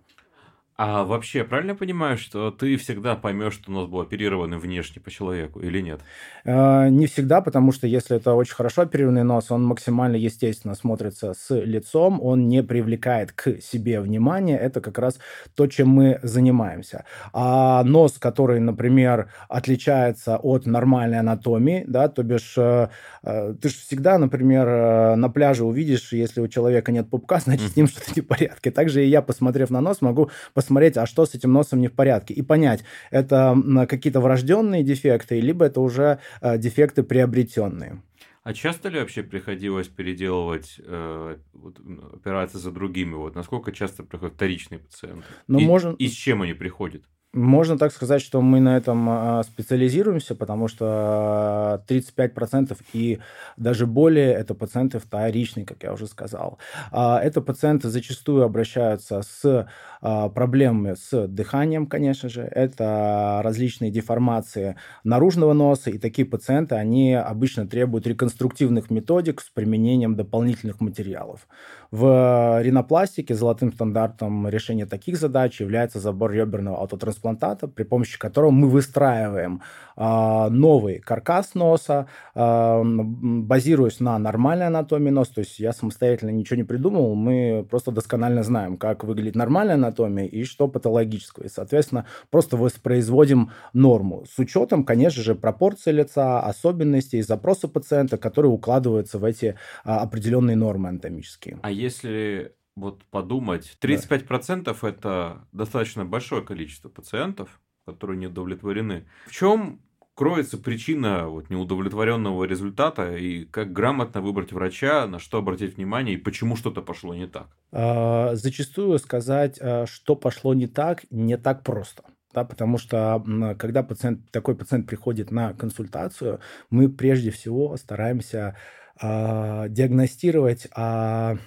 [0.75, 5.11] А вообще, правильно понимаю, что ты всегда поймешь, что у нас был оперированный внешне по
[5.11, 6.01] человеку или нет?
[6.45, 11.35] Э, не всегда, потому что если это очень хорошо оперированный нос, он максимально естественно смотрится
[11.35, 14.57] с лицом, он не привлекает к себе внимания.
[14.57, 15.19] Это как раз
[15.55, 17.05] то, чем мы занимаемся.
[17.33, 22.87] А нос, который, например, отличается от нормальной анатомии, да, то бишь э,
[23.21, 27.75] э, ты же всегда, например, на пляже увидишь, если у человека нет пупка, значит, с
[27.75, 28.71] ним что-то не в порядке.
[28.71, 30.31] Также и я, посмотрев на нос, могу
[30.63, 33.55] посмотреть, а что с этим носом не в порядке, и понять, это
[33.89, 38.01] какие-то врожденные дефекты, либо это уже э, дефекты приобретенные.
[38.43, 41.79] А часто ли вообще приходилось переделывать э, вот,
[42.13, 43.13] операции за другими?
[43.13, 45.23] Вот насколько часто приходят вторичные пациенты?
[45.47, 45.95] Ну, и, можем...
[45.95, 47.03] и с чем они приходят?
[47.33, 53.19] Можно так сказать, что мы на этом а, специализируемся, потому что 35% и
[53.57, 56.59] даже более это пациенты вторичные, как я уже сказал.
[56.91, 59.67] А, это пациенты зачастую обращаются с
[60.05, 62.41] а, проблемами с дыханием, конечно же.
[62.41, 70.17] Это различные деформации наружного носа, и такие пациенты, они обычно требуют реконструктивных методик с применением
[70.17, 71.47] дополнительных материалов.
[71.89, 78.67] В ринопластике золотым стандартом решения таких задач является забор реберного аутотрансплантата, при помощи которого мы
[78.67, 79.61] выстраиваем
[79.95, 85.35] э, новый каркас носа, э, базируясь на нормальной анатомии носа.
[85.35, 89.92] То есть я самостоятельно ничего не придумал, мы просто досконально знаем, как выглядит нормальная анатомия
[89.99, 91.47] и что патологическое.
[91.47, 98.51] И, соответственно, просто воспроизводим норму с учетом, конечно же, пропорции лица, особенностей, запроса пациента, которые
[98.51, 101.59] укладываются в эти а, определенные нормы анатомические.
[101.61, 104.87] А если вот подумать, 35% да.
[104.87, 109.05] это достаточно большое количество пациентов, которые не удовлетворены.
[109.27, 109.81] В чем
[110.15, 116.21] кроется причина вот неудовлетворенного результата и как грамотно выбрать врача, на что обратить внимание и
[116.21, 117.47] почему что-то пошло не так?
[117.71, 122.03] А, зачастую сказать, а, что пошло не так, не так просто.
[122.33, 123.23] Да, потому что
[123.59, 126.39] когда пациент, такой пациент приходит на консультацию,
[126.71, 128.57] мы прежде всего стараемся
[128.99, 131.37] э, диагностировать, э,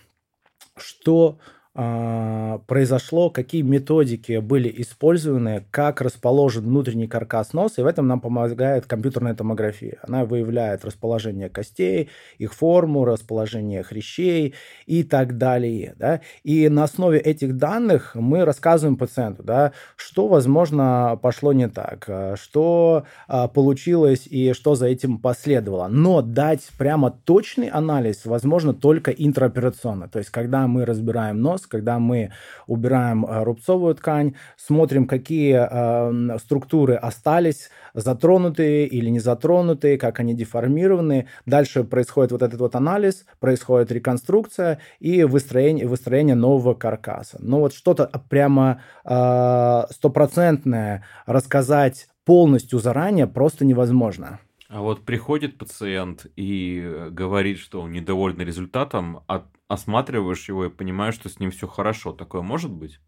[0.76, 1.40] что
[1.76, 8.86] произошло, какие методики были использованы, как расположен внутренний каркас носа, и в этом нам помогает
[8.86, 9.98] компьютерная томография.
[10.02, 12.08] Она выявляет расположение костей,
[12.38, 14.54] их форму, расположение хрящей
[14.86, 15.94] и так далее.
[15.98, 16.20] Да?
[16.44, 22.08] И на основе этих данных мы рассказываем пациенту, да, что, возможно, пошло не так,
[22.40, 25.88] что а, получилось и что за этим последовало.
[25.88, 30.08] Но дать прямо точный анализ возможно только интраоперационно.
[30.08, 32.30] То есть, когда мы разбираем нос, когда мы
[32.66, 40.34] убираем э, рубцовую ткань, смотрим, какие э, структуры остались, затронутые или не затронутые, как они
[40.34, 41.28] деформированы.
[41.46, 47.38] Дальше происходит вот этот вот анализ, происходит реконструкция и выстроение, выстроение нового каркаса.
[47.40, 54.40] Но вот что-то прямо э, стопроцентное рассказать полностью заранее просто невозможно.
[54.68, 61.14] А вот приходит пациент и говорит, что он недоволен результатом, а осматриваешь его и понимаешь,
[61.14, 62.12] что с ним все хорошо.
[62.12, 63.00] Такое может быть?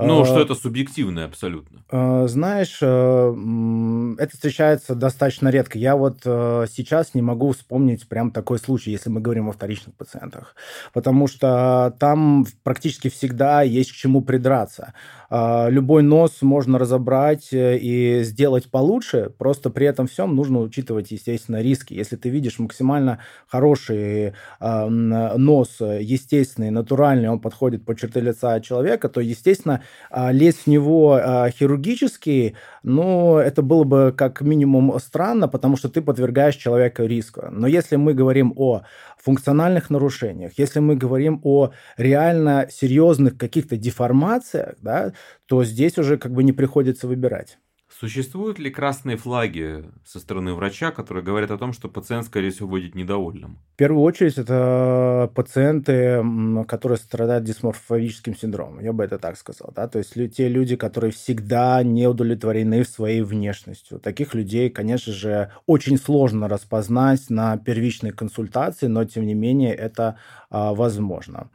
[0.00, 1.80] Ну, что а, это субъективное абсолютно.
[1.90, 5.76] А, знаешь, э, это встречается достаточно редко.
[5.76, 9.96] Я вот э, сейчас не могу вспомнить прям такой случай, если мы говорим о вторичных
[9.96, 10.54] пациентах.
[10.92, 14.94] Потому что там практически всегда есть к чему придраться.
[15.30, 21.10] А, любой нос можно разобрать э, и сделать получше, просто при этом всем нужно учитывать,
[21.10, 21.94] естественно, риски.
[21.94, 29.20] Если ты видишь максимально хороший нос, естественный, натуральный, он подходит по черты лица человека, то,
[29.20, 35.88] естественно, лезть в него а, хирургически, ну, это было бы как минимум странно, потому что
[35.88, 37.42] ты подвергаешь человека риску.
[37.50, 38.82] Но если мы говорим о
[39.18, 45.12] функциональных нарушениях, если мы говорим о реально серьезных каких-то деформациях, да,
[45.46, 47.58] то здесь уже как бы не приходится выбирать.
[47.98, 52.68] Существуют ли красные флаги со стороны врача, которые говорят о том, что пациент, скорее всего,
[52.68, 53.58] будет недовольным?
[53.74, 56.22] В первую очередь, это пациенты,
[56.68, 59.72] которые страдают дисморфовическим синдромом, я бы это так сказал.
[59.74, 59.88] Да?
[59.88, 63.98] То есть те люди, которые всегда не удовлетворены своей внешностью.
[63.98, 70.18] Таких людей, конечно же, очень сложно распознать на первичной консультации, но, тем не менее, это
[70.50, 71.50] возможно.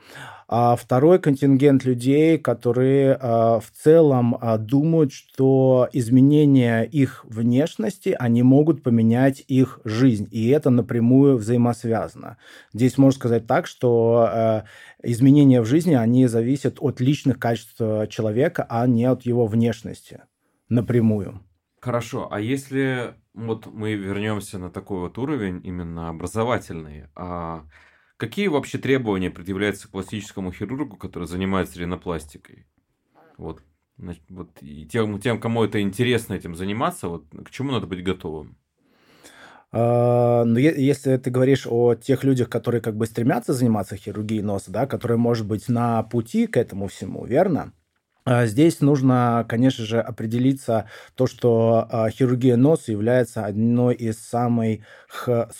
[0.55, 8.43] А второй контингент людей, которые а, в целом а, думают, что изменение их внешности, они
[8.43, 12.37] могут поменять их жизнь, и это напрямую взаимосвязано.
[12.71, 14.65] Здесь можно сказать так, что а,
[15.01, 17.79] изменения в жизни, они зависят от личных качеств
[18.09, 20.21] человека, а не от его внешности
[20.69, 21.41] напрямую.
[21.81, 27.63] Хорошо, а если вот мы вернемся на такой вот уровень именно образовательный, а
[28.17, 32.67] Какие вообще требования предъявляются к пластическому хирургу, который занимается ринопластикой?
[33.37, 33.63] Вот,
[33.97, 38.03] значит, вот и тем, тем, кому это интересно этим заниматься, вот к чему надо быть
[38.03, 38.57] готовым?
[39.73, 44.71] Uh, ну, если ты говоришь о тех людях, которые как бы стремятся заниматься хирургией носа,
[44.71, 47.73] да, которые, может быть, на пути к этому всему, верно?
[48.25, 54.79] А здесь нужно, конечно же, определиться то, что а, хирургия носа является одной из самых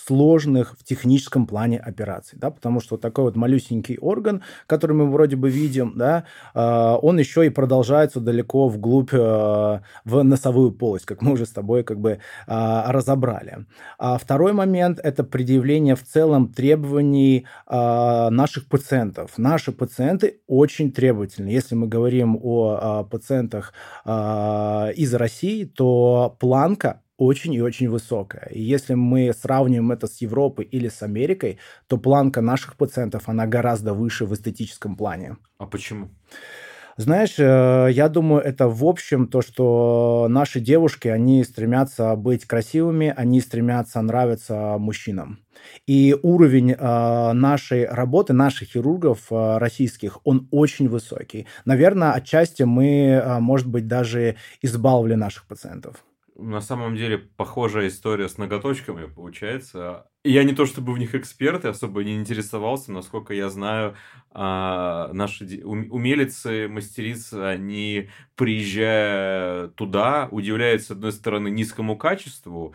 [0.06, 5.36] сложных в техническом плане операций, да, потому что такой вот малюсенький орган, который мы вроде
[5.36, 6.24] бы видим, да,
[6.54, 11.84] а, он еще и продолжается далеко вглубь в носовую полость, как мы уже с тобой
[11.84, 13.66] как бы разобрали.
[13.98, 19.32] А второй момент– это предъявление в целом требований наших пациентов.
[19.36, 21.48] Наши пациенты очень требовательны.
[21.48, 23.72] Если мы говорим о о пациентах
[24.04, 28.48] а, из России, то планка очень и очень высокая.
[28.50, 33.46] И если мы сравним это с Европой или с Америкой, то планка наших пациентов, она
[33.46, 35.36] гораздо выше в эстетическом плане.
[35.58, 36.08] А почему?
[36.96, 43.12] Знаешь, э, я думаю, это в общем то, что наши девушки, они стремятся быть красивыми,
[43.16, 45.40] они стремятся нравиться мужчинам.
[45.86, 51.46] И уровень э, нашей работы, наших хирургов э, российских, он очень высокий.
[51.64, 56.04] Наверное, отчасти мы, может быть, даже избаловали наших пациентов.
[56.36, 60.08] На самом деле, похожая история с ноготочками получается.
[60.24, 63.94] Я не то чтобы в них эксперт, и особо не интересовался, насколько я знаю,
[64.30, 72.74] а, наши умелицы, мастерицы, они, приезжая туда, удивляются, с одной стороны, низкому качеству,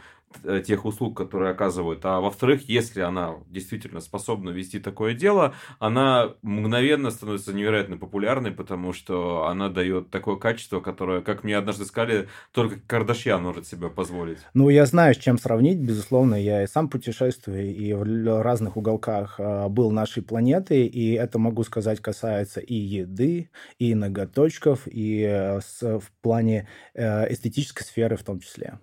[0.65, 7.11] тех услуг, которые оказывают, а во-вторых, если она действительно способна вести такое дело, она мгновенно
[7.11, 12.79] становится невероятно популярной, потому что она дает такое качество, которое, как мне однажды сказали, только
[12.79, 14.39] Кардашьян может себе позволить.
[14.53, 19.35] Ну, я знаю, с чем сравнить, безусловно, я и сам путешествую, и в разных уголках
[19.39, 25.59] а, был нашей планеты, и это, могу сказать, касается и еды, и ноготочков, и э,
[25.81, 28.79] в плане э, эстетической сферы в том числе.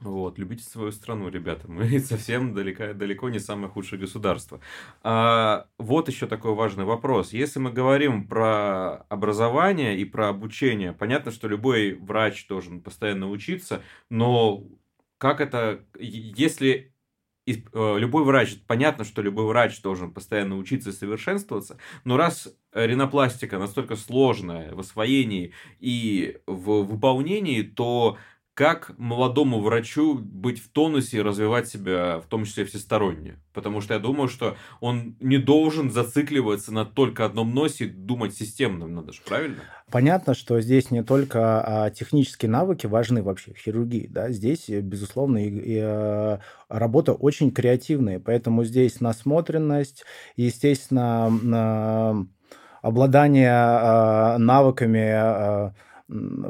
[0.00, 1.68] Вот, любите свою страну, ребята.
[1.70, 4.60] Мы совсем далеко, далеко не самое худшее государство.
[5.02, 7.32] А, вот еще такой важный вопрос.
[7.32, 13.82] Если мы говорим про образование и про обучение, понятно, что любой врач должен постоянно учиться,
[14.08, 14.64] но
[15.18, 16.92] как это, если
[17.46, 17.52] э,
[17.98, 23.96] любой врач, понятно, что любой врач должен постоянно учиться и совершенствоваться, но раз ринопластика настолько
[23.96, 28.16] сложная в освоении и в выполнении, то
[28.58, 33.36] как молодому врачу быть в тонусе и развивать себя, в том числе всесторонне.
[33.54, 38.96] Потому что я думаю, что он не должен зацикливаться на только одном носе думать системным,
[38.96, 39.58] надо же, правильно?
[39.92, 44.80] Понятно, что здесь не только а, технические навыки важны вообще в хирургии, да, здесь, э,
[44.80, 50.04] безусловно, и, и а, работа очень креативная, поэтому здесь насмотренность,
[50.34, 52.24] естественно, а,
[52.82, 55.74] обладание а, навыками а,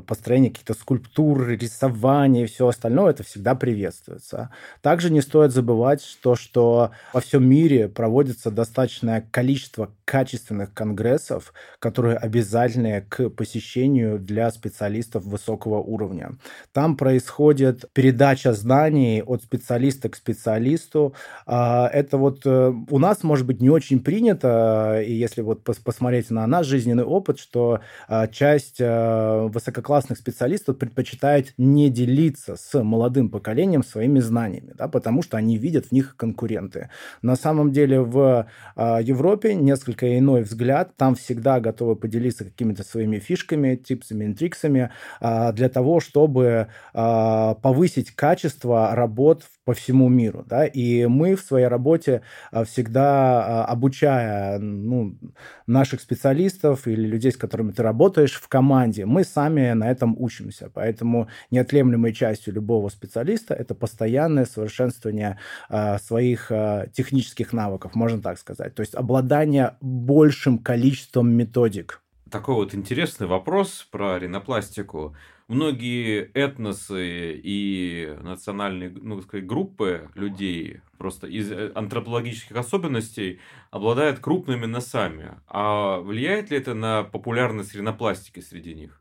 [0.06, 4.50] построение каких-то скульптур, рисование и все остальное, это всегда приветствуется.
[4.82, 12.16] Также не стоит забывать, что, что во всем мире проводится достаточное количество качественных конгрессов, которые
[12.16, 16.36] обязательны к посещению для специалистов высокого уровня.
[16.72, 21.14] Там происходит передача знаний от специалиста к специалисту.
[21.46, 26.30] А, это вот э, у нас, может быть, не очень принято, и если вот посмотреть
[26.30, 33.30] на наш жизненный опыт, что а, часть э, высококлассных специалистов предпочитают не делиться с молодым
[33.30, 36.90] поколением своими знаниями, да, потому что они видят в них конкуренты.
[37.22, 43.18] На самом деле в э, Европе несколько иной взгляд, там всегда готовы поделиться какими-то своими
[43.18, 44.90] фишками, типсами, интриксами
[45.20, 51.42] э, для того, чтобы э, повысить качество работ по всему миру, да, и мы в
[51.42, 52.22] своей работе
[52.64, 55.18] всегда обучая ну,
[55.66, 60.70] наших специалистов или людей, с которыми ты работаешь в команде, мы сами на этом учимся.
[60.72, 65.38] Поэтому неотъемлемой частью любого специалиста это постоянное совершенствование
[65.68, 66.50] э, своих
[66.94, 68.74] технических навыков, можно так сказать.
[68.74, 72.00] То есть обладание большим количеством методик.
[72.30, 75.16] Такой вот интересный вопрос про ринопластику.
[75.46, 84.66] Многие этносы и национальные ну, сказать, группы людей просто из э, антропологических особенностей обладают крупными
[84.66, 85.38] носами.
[85.46, 89.00] А влияет ли это на популярность ринопластики среди них?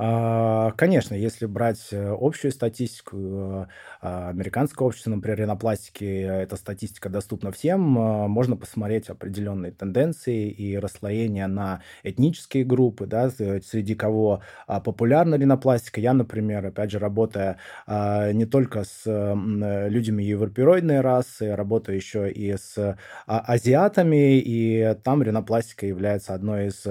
[0.00, 3.66] А, конечно, если брать э, общую статистику, э,
[4.00, 10.78] а, американское общество, например, ринопластики, эта статистика доступна всем, а, можно посмотреть определенные тенденции и
[10.78, 14.40] расслоение на этнические группы, да, среди кого
[14.84, 16.00] популярна ринопластика.
[16.00, 22.96] Я, например, опять же, работая не только с людьми европеоидной расы, работаю еще и с
[23.26, 26.84] азиатами, и там ринопластика является одной из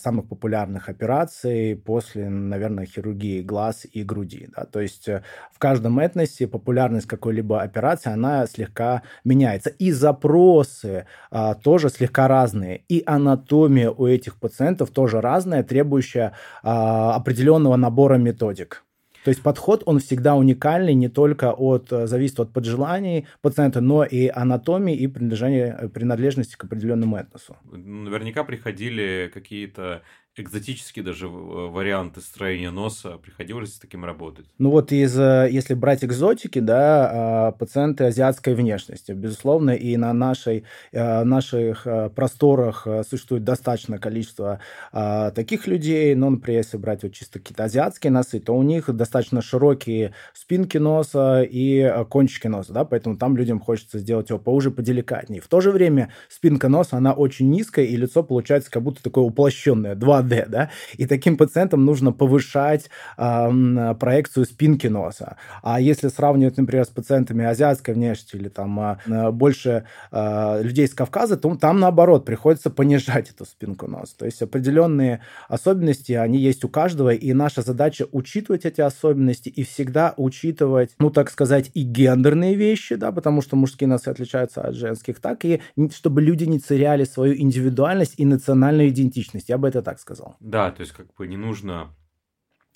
[0.00, 4.48] самых популярных операций после после, наверное, хирургии глаз и груди.
[4.56, 4.64] Да?
[4.64, 9.70] То есть э, в каждом этносе популярность какой-либо операции, она слегка меняется.
[9.70, 12.82] И запросы а, тоже слегка разные.
[12.88, 18.82] И анатомия у этих пациентов тоже разная, требующая а, определенного набора методик.
[19.24, 24.04] То есть подход, он всегда уникальный, не только от, э, зависит от поджеланий пациента, но
[24.04, 27.56] и анатомии и принадлежности к определенному этносу.
[27.72, 30.02] Наверняка приходили какие-то
[30.36, 33.18] экзотические даже варианты строения носа.
[33.22, 34.46] Приходилось с таким работать?
[34.58, 40.12] Ну вот из, э, если брать экзотики, да, а, пациенты азиатской внешности, безусловно, и на
[40.12, 44.60] нашей, э, наших э, просторах существует достаточное количество
[44.92, 48.94] а, таких людей, но, например, если брать вот чисто какие-то азиатские носы, то у них
[48.94, 54.70] достаточно широкие спинки носа и кончики носа, да, поэтому там людям хочется сделать его поуже,
[54.70, 55.40] поделикатнее.
[55.40, 59.24] В то же время спинка носа, она очень низкая, и лицо получается как будто такое
[59.24, 65.36] уплощенное, 2 2D, да, и таким пациентам нужно повышать э, проекцию спинки носа.
[65.62, 70.94] А если сравнивать, например, с пациентами азиатской внешности или там э, больше э, людей с
[70.94, 74.16] Кавказа, то там наоборот приходится понижать эту спинку носа.
[74.18, 79.62] То есть определенные особенности, они есть у каждого, и наша задача учитывать эти особенности и
[79.62, 84.74] всегда учитывать, ну, так сказать, и гендерные вещи, да, потому что мужские носы отличаются от
[84.74, 85.60] женских, так и
[85.94, 89.48] чтобы люди не теряли свою индивидуальность и национальную идентичность.
[89.48, 90.36] Я бы это так сказал сказал.
[90.40, 91.94] Да, то есть как бы не нужно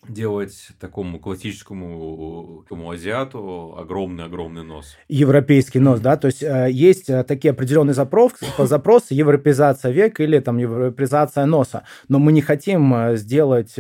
[0.09, 4.97] делать такому классическому азиату огромный-огромный нос.
[5.09, 10.39] Европейский нос, да, то есть э, есть э, такие определенные запрос, запросы, европеизация века или
[10.39, 13.75] там европеизация носа, но мы не хотим э, сделать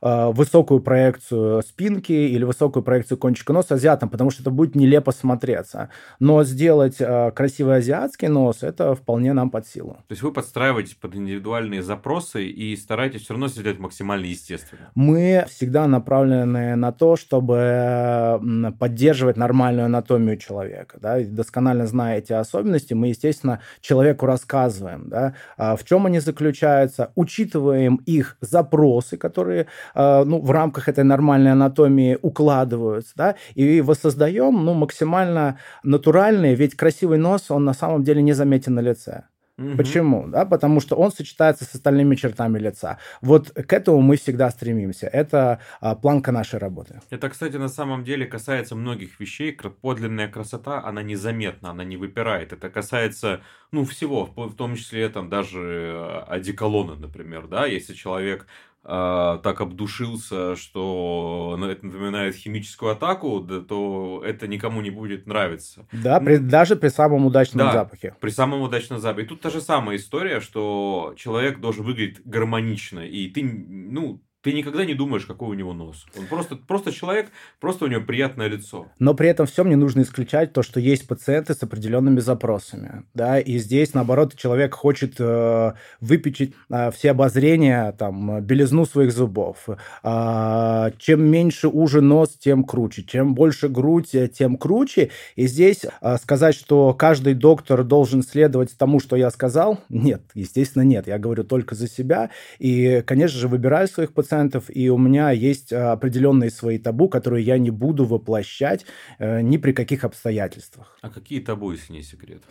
[0.00, 5.90] высокую проекцию спинки или высокую проекцию кончика носа азиатам, потому что это будет нелепо смотреться.
[6.20, 9.94] Но сделать красивый азиатский нос, это вполне нам под силу.
[10.08, 14.90] То есть вы подстраиваетесь под индивидуальные запросы и стараетесь все равно сделать максимально естественно.
[14.94, 18.40] Мы всегда всегда направлены на то, чтобы
[18.78, 20.98] поддерживать нормальную анатомию человека.
[21.00, 21.18] Да?
[21.18, 27.10] И досконально зная эти особенности, мы, естественно, человеку рассказываем, да, а в чем они заключаются,
[27.16, 34.64] учитываем их запросы, которые а, ну, в рамках этой нормальной анатомии укладываются, да, и воссоздаем
[34.64, 39.24] ну, максимально натуральные, ведь красивый нос, он на самом деле не заметен на лице.
[39.58, 39.76] Угу.
[39.76, 40.28] Почему?
[40.28, 42.98] Да, потому что он сочетается с остальными чертами лица.
[43.22, 45.06] Вот к этому мы всегда стремимся.
[45.06, 47.00] Это а, планка нашей работы.
[47.08, 49.56] Это, кстати, на самом деле касается многих вещей.
[49.80, 52.52] Подлинная красота, она незаметна, она не выпирает.
[52.52, 53.40] Это касается,
[53.72, 58.46] ну, всего, в том числе там даже э, одеколона, например, да, если человек
[58.86, 65.86] э, так обдушился, что это напоминает химическую атаку, да, то это никому не будет нравиться.
[65.92, 68.14] Да, при, даже при самом удачном да, запахе.
[68.20, 69.26] При самом удачном запахе.
[69.26, 74.52] И тут та же самая история, что человек должен выглядеть гармонично, и ты, ну, ты
[74.52, 76.06] никогда не думаешь, какой у него нос.
[76.16, 78.86] Он просто, просто человек, просто у него приятное лицо.
[79.00, 83.02] Но при этом всем не нужно исключать то, что есть пациенты с определенными запросами.
[83.12, 83.40] Да?
[83.40, 89.68] И здесь, наоборот, человек хочет э, выпечить э, все обозрения, там, белизну своих зубов.
[90.04, 93.02] Э, чем меньше уже нос, тем круче.
[93.02, 95.10] Чем больше грудь, э, тем круче.
[95.34, 100.82] И здесь э, сказать, что каждый доктор должен следовать тому, что я сказал, нет, естественно,
[100.82, 101.08] нет.
[101.08, 102.30] Я говорю только за себя.
[102.60, 104.35] И, конечно же, выбираю своих пациентов
[104.74, 108.86] и у меня есть а, определенные свои табу, которые я не буду воплощать
[109.18, 110.98] э, ни при каких обстоятельствах.
[111.02, 112.42] А какие табу, если не секрет?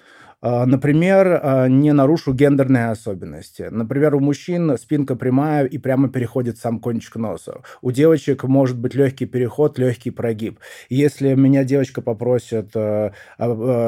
[0.41, 3.67] А, например, а, не нарушу гендерные особенности.
[3.71, 7.61] Например, у мужчин спинка прямая и прямо переходит сам кончик носа.
[7.81, 10.59] У девочек может быть легкий переход, легкий прогиб.
[10.89, 13.11] Если меня девочка попросит э,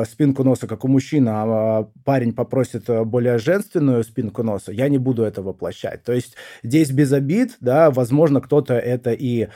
[0.10, 5.24] спинку носа, как у мужчины, а парень попросит более женственную спинку носа, я не буду
[5.24, 6.04] это воплощать.
[6.04, 9.48] То есть здесь без обид, да, возможно, кто-то это и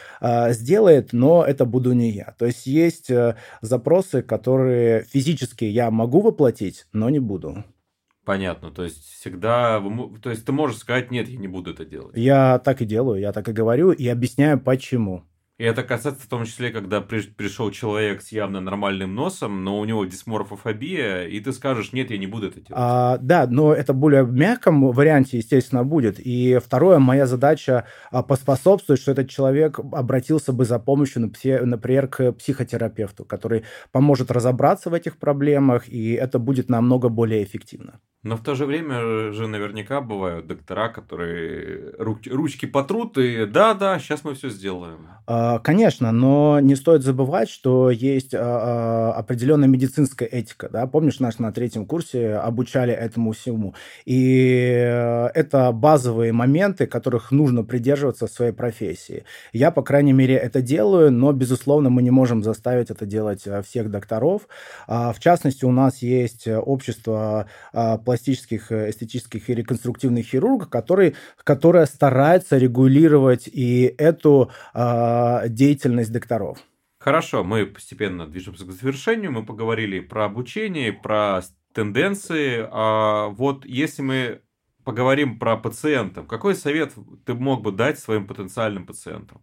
[0.49, 2.33] сделает, но это буду не я.
[2.37, 7.63] То есть есть э, запросы, которые физически я могу воплотить, но не буду.
[8.23, 9.81] Понятно, то есть всегда,
[10.21, 12.15] то есть ты можешь сказать, нет, я не буду это делать.
[12.15, 15.23] Я так и делаю, я так и говорю и объясняю, почему.
[15.61, 19.79] И это касается в том числе, когда при, пришел человек с явно нормальным носом, но
[19.79, 22.71] у него дисморфофобия, и ты скажешь, нет, я не буду это делать.
[22.71, 26.19] А, да, но это более в мягком варианте, естественно, будет.
[26.19, 32.31] И второе, моя задача а, поспособствовать, что этот человек обратился бы за помощью, например, к
[32.31, 37.99] психотерапевту, который поможет разобраться в этих проблемах, и это будет намного более эффективно.
[38.23, 43.97] Но в то же время же наверняка бывают доктора, которые руч, ручки потрут и да-да,
[43.97, 45.07] сейчас мы все сделаем.
[45.25, 50.69] А, конечно, но не стоит забывать, что есть а, а, определенная медицинская этика.
[50.69, 50.85] Да?
[50.85, 53.73] Помнишь, нас на третьем курсе обучали этому всему.
[54.05, 54.69] И
[55.33, 59.23] это базовые моменты, которых нужно придерживаться в своей профессии.
[59.53, 63.89] Я, по крайней мере, это делаю, но, безусловно, мы не можем заставить это делать всех
[63.89, 64.47] докторов.
[64.87, 67.47] В частности, у нас есть общество
[68.11, 71.13] пластических, э, эстетических и реконструктивных хирургов, которые,
[71.45, 76.57] которая старается регулировать и эту э, деятельность докторов.
[76.99, 79.31] Хорошо, мы постепенно движемся к завершению.
[79.31, 81.41] Мы поговорили про обучение, про
[81.73, 82.67] тенденции.
[82.69, 84.41] А вот если мы
[84.83, 86.93] поговорим про пациентов, какой совет
[87.25, 89.41] ты мог бы дать своим потенциальным пациентам?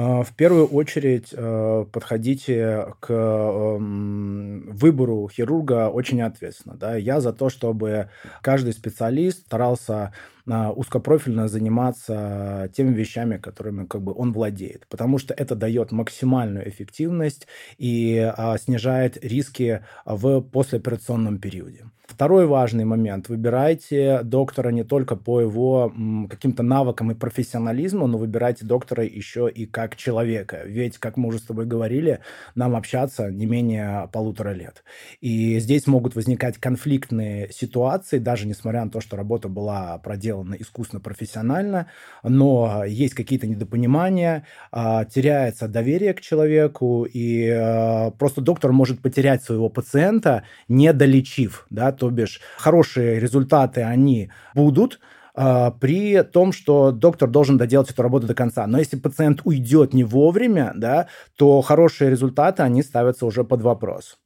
[0.00, 6.76] А, в первую очередь а, подходите к эм, выбору хирурга очень ответственно.
[6.76, 6.94] Да?
[6.94, 8.08] Я за то, чтобы
[8.40, 10.12] каждый специалист старался
[10.48, 17.46] узкопрофильно заниматься теми вещами, которыми как бы он владеет, потому что это дает максимальную эффективность
[17.76, 21.84] и а, снижает риски в послеоперационном периоде.
[22.08, 23.28] Второй важный момент.
[23.28, 25.92] Выбирайте доктора не только по его
[26.30, 30.62] каким-то навыкам и профессионализму, но выбирайте доктора еще и как человека.
[30.64, 32.20] Ведь, как мы уже с тобой говорили,
[32.54, 34.84] нам общаться не менее полутора лет.
[35.20, 40.54] И здесь могут возникать конфликтные ситуации, даже несмотря на то, что работа была проделана сделано
[40.54, 41.86] искусственно, профессионально,
[42.22, 49.42] но есть какие-то недопонимания, а, теряется доверие к человеку, и а, просто доктор может потерять
[49.42, 55.00] своего пациента, не долечив, да, то бишь хорошие результаты, они будут,
[55.34, 58.66] э, при том, что доктор должен доделать эту работу до конца.
[58.66, 64.18] Но если пациент уйдет не вовремя, да, то хорошие результаты, они ставятся уже под вопрос.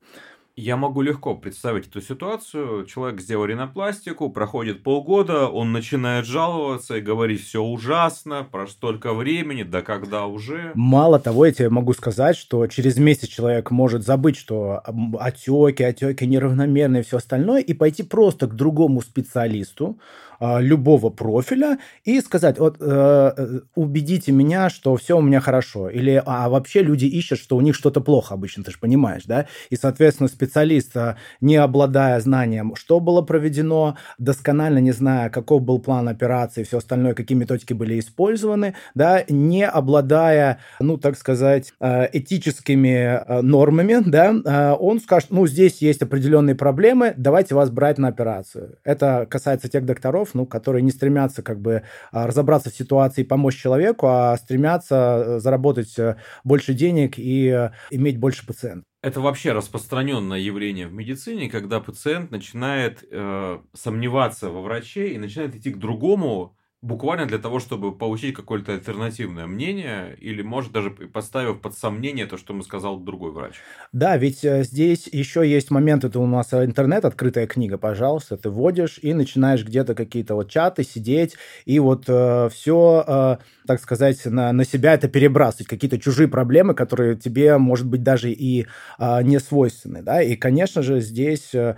[0.55, 2.85] Я могу легко представить эту ситуацию.
[2.85, 9.63] Человек сделал ринопластику, проходит полгода, он начинает жаловаться и говорить, все ужасно, про столько времени,
[9.63, 10.73] да когда уже.
[10.75, 14.83] Мало того, я тебе могу сказать, что через месяц человек может забыть, что
[15.19, 19.99] отеки, отеки неравномерные и все остальное, и пойти просто к другому специалисту,
[20.43, 22.84] любого профиля и сказать, вот э,
[23.36, 25.88] э, убедите меня, что все у меня хорошо.
[25.88, 29.47] Или, а вообще люди ищут, что у них что-то плохо обычно, ты же понимаешь, да?
[29.70, 35.78] И, соответственно, специалист, э, не обладая знанием, что было проведено, досконально не зная, каков был
[35.78, 43.43] план операции, все остальное, какие методики были использованы, да, не обладая, ну, так сказать, этическими
[43.43, 48.78] нормами, да, он скажет, ну, здесь есть определенные проблемы, давайте вас брать на операцию.
[48.84, 53.24] Это касается тех докторов, ну, которые не стремятся как бы а, разобраться в ситуации и
[53.24, 58.85] помочь человеку, а стремятся э, заработать э, больше денег и э, иметь больше пациентов.
[59.03, 65.57] Это вообще распространенное явление в медицине, когда пациент начинает э, сомневаться во враче и начинает
[65.57, 71.61] идти к другому буквально для того, чтобы получить какое-то альтернативное мнение, или, может, даже поставив
[71.61, 73.64] под сомнение то, что ему сказал другой врач.
[73.93, 78.51] Да, ведь э, здесь еще есть момент, это у нас интернет, открытая книга, пожалуйста, ты
[78.51, 83.37] вводишь и начинаешь где-то какие-то вот чаты сидеть, и вот э, все, э,
[83.67, 88.31] так сказать, на, на себя это перебрасывать, какие-то чужие проблемы, которые тебе, может быть, даже
[88.31, 88.67] и
[88.99, 91.75] э, не свойственны, да, и, конечно же, здесь э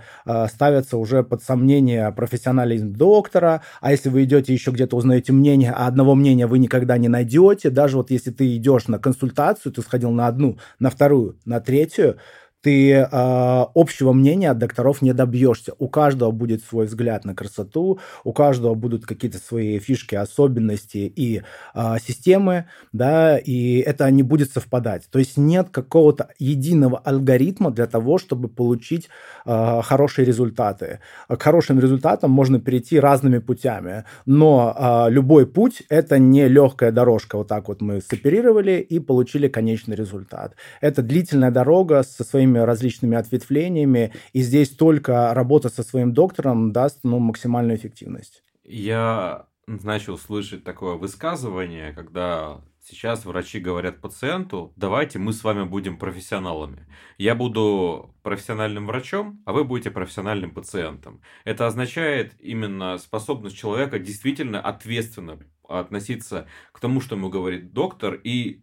[0.47, 5.87] ставятся уже под сомнение профессионализм доктора, а если вы идете еще где-то узнаете мнение, а
[5.87, 7.69] одного мнения вы никогда не найдете.
[7.69, 12.17] Даже вот если ты идешь на консультацию, ты сходил на одну, на вторую, на третью,
[12.65, 15.73] ты э, общего мнения от докторов не добьешься.
[15.77, 21.43] У каждого будет свой взгляд на красоту, у каждого будут какие-то свои фишки, особенности и
[21.75, 25.03] э, системы, да, и это не будет совпадать.
[25.11, 29.09] То есть нет какого-то единого алгоритма для того, чтобы получить
[29.45, 31.01] э, хорошие результаты.
[31.27, 37.37] К хорошим результатам можно перейти разными путями, но э, любой путь это не легкая дорожка.
[37.37, 40.55] Вот так вот мы соперировали и получили конечный результат.
[40.81, 46.71] Это длительная дорога со своими самыми различными ответвлениями, и здесь только работа со своим доктором
[46.71, 48.43] даст ну, максимальную эффективность.
[48.63, 55.97] Я начал слышать такое высказывание, когда сейчас врачи говорят пациенту, давайте мы с вами будем
[55.97, 56.85] профессионалами.
[57.17, 61.21] Я буду профессиональным врачом, а вы будете профессиональным пациентом.
[61.45, 68.61] Это означает именно способность человека действительно ответственно относиться к тому, что ему говорит доктор, и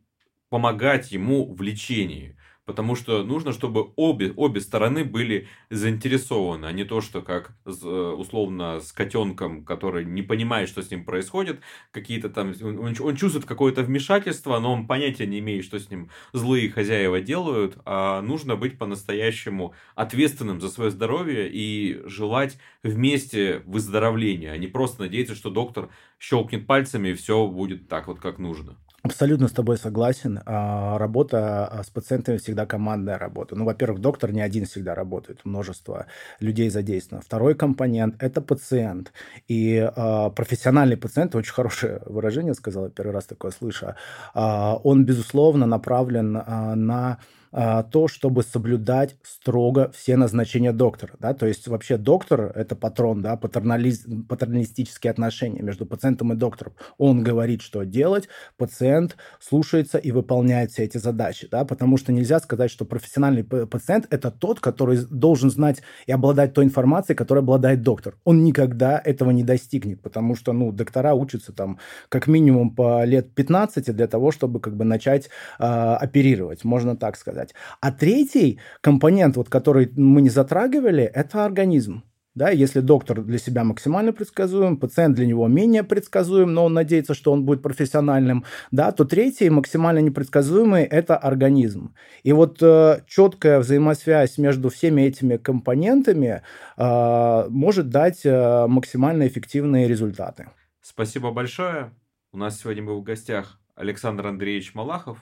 [0.51, 6.85] помогать ему в лечении потому что нужно, чтобы обе, обе стороны были заинтересованы, а не
[6.85, 11.61] то, что как э, условно с котенком, который не понимает, что с ним происходит,
[11.91, 16.11] какие-то там, он, он чувствует какое-то вмешательство, но он понятия не имеет, что с ним
[16.33, 24.53] злые хозяева делают, а нужно быть по-настоящему ответственным за свое здоровье и желать вместе выздоровления,
[24.53, 25.89] а не просто надеяться, что доктор
[26.19, 28.79] щелкнет пальцами и все будет так вот, как нужно.
[29.05, 30.41] Абсолютно с тобой согласен.
[30.47, 33.57] А, работа а, с пациентами всегда командная работа.
[33.57, 36.07] Ну, во-первых, доктор не один всегда работает, множество
[36.39, 37.25] людей задействовано.
[37.25, 39.13] Второй компонент– это пациент.
[39.49, 43.95] И э, профессиональный пациент, очень хорошее выражение сказал, я первый раз такое слышу,
[44.35, 47.19] он, безусловно, направлен на
[47.53, 51.13] а, то, чтобы соблюдать строго все назначения доктора.
[51.21, 51.35] Да?
[51.35, 54.07] То есть вообще доктор– это патрон, да, патернализ...
[54.27, 56.73] патерналистические отношения между пациентом и доктором.
[56.97, 61.47] Он говорит, что делать, пациент слушается и выполняет все эти задачи.
[61.51, 61.67] Да?
[61.67, 66.65] Потому что нельзя сказать, что профессиональный пациент– это тот, который должен знать и обладать той
[66.65, 68.17] информацией, которой обладает доктор.
[68.25, 71.79] Он никогда этого не достигнет, потому что ну, доктора учатся там
[72.09, 75.29] как минимум по лет 15 для того, чтобы как бы начать
[75.59, 77.55] э, оперировать, можно так сказать сказать.
[77.81, 82.03] А третий компонент, вот, который мы не затрагивали, это организм.
[82.35, 87.13] Да, если доктор для себя максимально предсказуем, пациент для него менее предсказуем, но он надеется,
[87.13, 91.95] что он будет профессиональным, да, то третий максимально непредсказуемый– это организм.
[92.25, 96.41] И вот э, четкая взаимосвязь между всеми этими компонентами
[96.79, 100.49] э, может дать э, максимально эффективные результаты.
[100.81, 101.91] Спасибо большое.
[102.33, 105.19] У нас сегодня был в гостях Александр Андреевич Малахов,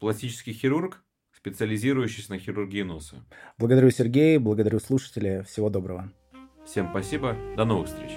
[0.00, 1.04] пластический хирург,
[1.44, 3.16] специализирующийся на хирургии носа.
[3.58, 5.42] Благодарю, Сергей, благодарю слушателей.
[5.42, 6.10] Всего доброго.
[6.64, 7.36] Всем спасибо.
[7.54, 8.12] До новых встреч.